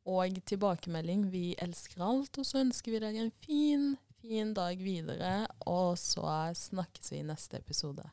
og 0.08 0.40
tilbakemelding. 0.48 1.28
Vi 1.30 1.52
elsker 1.62 2.02
alt. 2.02 2.40
Og 2.40 2.48
så 2.48 2.62
ønsker 2.64 2.94
vi 2.94 3.04
dere 3.04 3.26
en 3.26 3.36
fin, 3.44 3.92
fin 4.22 4.54
dag 4.56 4.80
videre, 4.82 5.46
og 5.68 5.94
så 6.00 6.26
snakkes 6.58 7.14
vi 7.14 7.22
i 7.22 7.28
neste 7.28 7.60
episode. 7.62 8.08